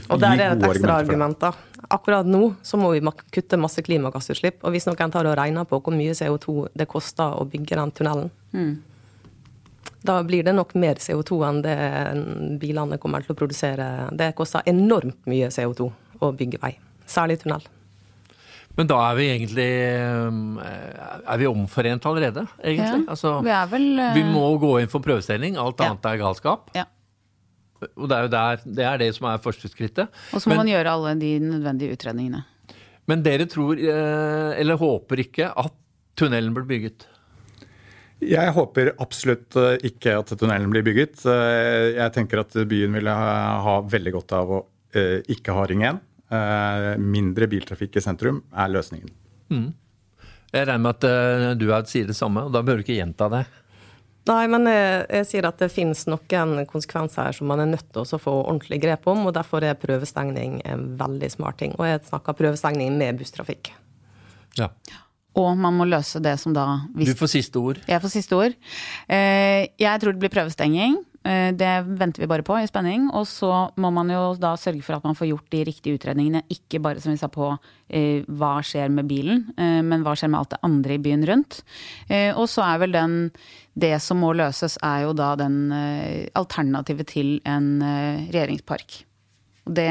og 0.07 0.21
der 0.21 0.37
er 0.37 0.55
det 0.55 0.67
et 0.69 0.77
ekstra 0.77 0.99
argument. 1.01 1.39
da. 1.41 1.51
Akkurat 1.91 2.27
nå 2.27 2.53
så 2.65 2.77
må 2.79 2.93
vi 2.95 3.03
kutte 3.33 3.59
masse 3.59 3.83
klimagassutslipp. 3.85 4.61
Og 4.65 4.73
hvis 4.73 4.87
noen 4.89 5.13
tar 5.13 5.29
og 5.29 5.37
regner 5.37 5.67
på 5.69 5.81
hvor 5.81 5.95
mye 5.95 6.15
CO2 6.17 6.71
det 6.77 6.89
koster 6.89 7.37
å 7.37 7.45
bygge 7.49 7.77
den 7.77 7.93
tunnelen, 7.97 8.31
mm. 8.53 8.71
Da 10.01 10.15
blir 10.25 10.41
det 10.41 10.55
nok 10.57 10.71
mer 10.81 10.97
CO2 10.97 11.35
enn 11.45 11.59
det 11.61 11.75
bilene 12.61 12.97
kommer 13.01 13.21
til 13.21 13.35
å 13.35 13.37
produsere. 13.37 13.85
Det 14.17 14.31
koster 14.33 14.65
enormt 14.69 15.19
mye 15.29 15.51
CO2 15.53 15.91
å 16.21 16.31
bygge 16.37 16.61
vei, 16.61 16.75
særlig 17.09 17.41
tunnel. 17.41 17.65
Men 18.77 18.87
da 18.89 18.99
er 19.09 19.17
vi 19.17 19.27
egentlig 19.33 19.67
eh, 19.67 21.27
Er 21.33 21.41
vi 21.41 21.49
omforent 21.49 22.05
allerede, 22.07 22.45
egentlig? 22.63 23.03
Ja, 23.03 23.11
altså, 23.13 23.35
vi, 23.43 23.53
vel, 23.73 23.87
uh... 23.99 24.13
vi, 24.15 24.23
må 24.27 24.45
gå 24.61 24.71
inn 24.81 24.91
for 24.91 25.03
prøvestilling. 25.03 25.59
Alt 25.59 25.83
annet 25.83 26.07
ja. 26.07 26.13
er 26.13 26.21
galskap. 26.21 26.71
Ja. 26.77 26.87
Og 27.97 28.07
det 28.07 28.17
er 28.17 28.27
jo 28.27 28.31
der, 28.31 28.65
det 28.77 28.87
er 28.87 28.99
det 29.01 29.11
som 29.17 29.27
er 29.27 29.41
første 29.41 29.69
skrittet. 29.71 30.11
Og 30.31 30.41
så 30.41 30.49
må 30.49 30.55
men, 30.55 30.63
man 30.63 30.71
gjøre 30.71 30.95
alle 30.95 31.15
de 31.19 31.31
nødvendige 31.43 31.97
utredningene. 31.97 32.43
Men 33.09 33.23
dere 33.25 33.47
tror, 33.49 33.79
eh, 33.79 34.51
eller 34.61 34.77
håper 34.79 35.23
ikke, 35.25 35.49
at 35.49 35.73
tunnelen 36.19 36.53
blir 36.55 36.67
bygget? 36.69 37.07
Jeg 38.21 38.53
håper 38.53 38.91
absolutt 39.01 39.57
ikke 39.87 40.13
at 40.19 40.31
tunnelen 40.37 40.69
blir 40.69 40.85
bygget. 40.85 41.23
Jeg 41.25 42.13
tenker 42.13 42.43
at 42.43 42.53
byen 42.69 42.93
vil 42.93 43.09
ha 43.09 43.79
veldig 43.81 44.13
godt 44.13 44.35
av 44.37 44.51
å 44.53 44.59
ikke 45.33 45.55
ha 45.57 45.63
Ring 45.71 45.81
1. 45.87 45.97
Eh, 46.31 46.97
mindre 46.97 47.47
biltrafikk 47.51 47.97
i 47.99 48.03
sentrum 48.03 48.39
er 48.55 48.71
løsningen. 48.71 49.09
Mm. 49.51 49.71
Jeg 50.51 50.67
regner 50.67 50.83
med 50.83 50.95
at 50.97 51.07
uh, 51.07 51.49
du 51.59 51.67
sier 51.87 52.07
det 52.07 52.15
samme, 52.15 52.45
og 52.47 52.53
da 52.55 52.61
bør 52.63 52.79
du 52.79 52.85
ikke 52.85 52.97
gjenta 52.97 53.27
det. 53.31 53.45
Nei, 54.29 54.41
men 54.51 54.67
jeg, 54.69 55.05
jeg 55.09 55.27
sier 55.29 55.47
at 55.47 55.61
det 55.63 55.71
finnes 55.73 56.03
noen 56.11 56.65
konsekvenser 56.69 57.25
her 57.25 57.35
som 57.35 57.49
man 57.49 57.63
er 57.63 57.71
nødt 57.71 57.87
til 57.89 58.03
å 58.03 58.19
få 58.21 58.33
ordentlig 58.43 58.81
grep 58.83 59.07
om, 59.11 59.25
og 59.27 59.35
derfor 59.35 59.65
er 59.65 59.79
prøvestengning 59.79 60.59
en 60.67 60.91
veldig 60.99 61.31
smart 61.33 61.57
ting. 61.63 61.73
Og 61.79 61.87
jeg 61.87 62.03
snakker 62.07 62.37
prøvestengning 62.37 62.99
med 62.99 63.19
busstrafikk. 63.19 63.73
Ja. 64.59 64.67
og 65.39 65.53
man 65.55 65.77
må 65.79 65.85
løse 65.87 66.19
det 66.19 66.33
som 66.41 66.51
da 66.51 66.81
Du 66.91 67.13
får 67.15 67.29
siste 67.31 67.59
ord. 67.59 67.77
Jeg 67.87 68.03
får 68.03 68.11
siste 68.11 68.35
ord. 68.35 68.55
Eh, 69.07 69.71
jeg 69.79 70.01
tror 70.01 70.11
det 70.11 70.19
blir 70.19 70.33
prøvestenging. 70.33 70.97
Eh, 71.23 71.51
det 71.53 71.71
venter 71.85 72.23
vi 72.23 72.29
bare 72.29 72.45
på 72.45 72.57
i 72.57 72.67
spenning. 72.69 73.09
Og 73.17 73.27
så 73.29 73.51
må 73.81 73.91
man 73.93 74.09
jo 74.13 74.23
da 74.41 74.55
sørge 74.59 74.83
for 74.85 74.97
at 74.97 75.05
man 75.07 75.17
får 75.17 75.31
gjort 75.31 75.53
de 75.53 75.63
riktige 75.69 75.99
utredningene. 75.99 76.43
Ikke 76.53 76.81
bare 76.83 77.01
som 77.03 77.13
vi 77.13 77.21
sa 77.21 77.29
på 77.31 77.51
eh, 77.89 78.25
hva 78.27 78.53
skjer 78.65 78.91
med 78.93 79.09
bilen, 79.09 79.45
men 79.57 80.05
hva 80.05 80.15
skjer 80.17 80.31
med 80.31 80.41
alt 80.41 80.53
det 80.55 80.61
andre 80.65 80.97
i 80.97 81.01
byen 81.01 81.25
rundt. 81.27 81.61
Og 82.39 82.45
så 82.49 82.63
er 82.65 82.81
vel 82.81 82.95
den 82.95 83.19
Det 83.73 83.93
som 84.03 84.19
må 84.19 84.33
løses, 84.35 84.77
er 84.83 85.05
jo 85.05 85.13
da 85.15 85.29
den 85.39 85.71
alternativet 86.35 87.07
til 87.07 87.39
en 87.47 87.79
regjeringspark. 87.79 89.05
Og 89.65 89.75
det 89.77 89.87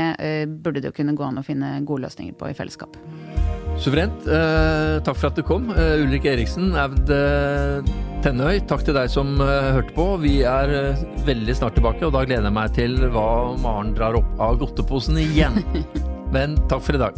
burde 0.61 0.83
det 0.83 0.91
jo 0.91 0.99
kunne 0.99 1.17
gå 1.17 1.25
an 1.25 1.41
å 1.41 1.47
finne 1.47 1.79
gode 1.89 2.05
løsninger 2.05 2.37
på 2.37 2.51
i 2.51 2.57
fellesskap. 2.59 2.99
Suverent. 3.81 4.27
Eh, 4.29 5.01
takk 5.01 5.17
for 5.17 5.31
at 5.31 5.39
du 5.39 5.43
kom. 5.47 5.71
Eh, 5.73 6.03
Ulrik 6.05 6.27
Eriksen, 6.29 6.75
Aud 6.77 7.09
eh, 8.21 8.25
Tennøy, 8.25 8.61
takk 8.69 8.85
til 8.85 8.97
deg 8.97 9.11
som 9.13 9.41
eh, 9.41 9.73
hørte 9.77 9.95
på. 9.97 10.07
Vi 10.21 10.41
er 10.45 10.73
eh, 10.77 11.03
veldig 11.27 11.57
snart 11.57 11.77
tilbake, 11.79 12.05
og 12.07 12.13
da 12.13 12.25
gleder 12.29 12.49
jeg 12.49 12.57
meg 12.57 12.73
til 12.77 12.97
hva 13.15 13.57
Maren 13.61 13.95
drar 13.97 14.19
opp 14.19 14.41
av 14.41 14.61
godteposen 14.61 15.19
igjen. 15.21 15.63
Men 16.35 16.59
takk 16.71 16.85
for 16.85 16.99
i 16.99 17.01
dag. 17.01 17.17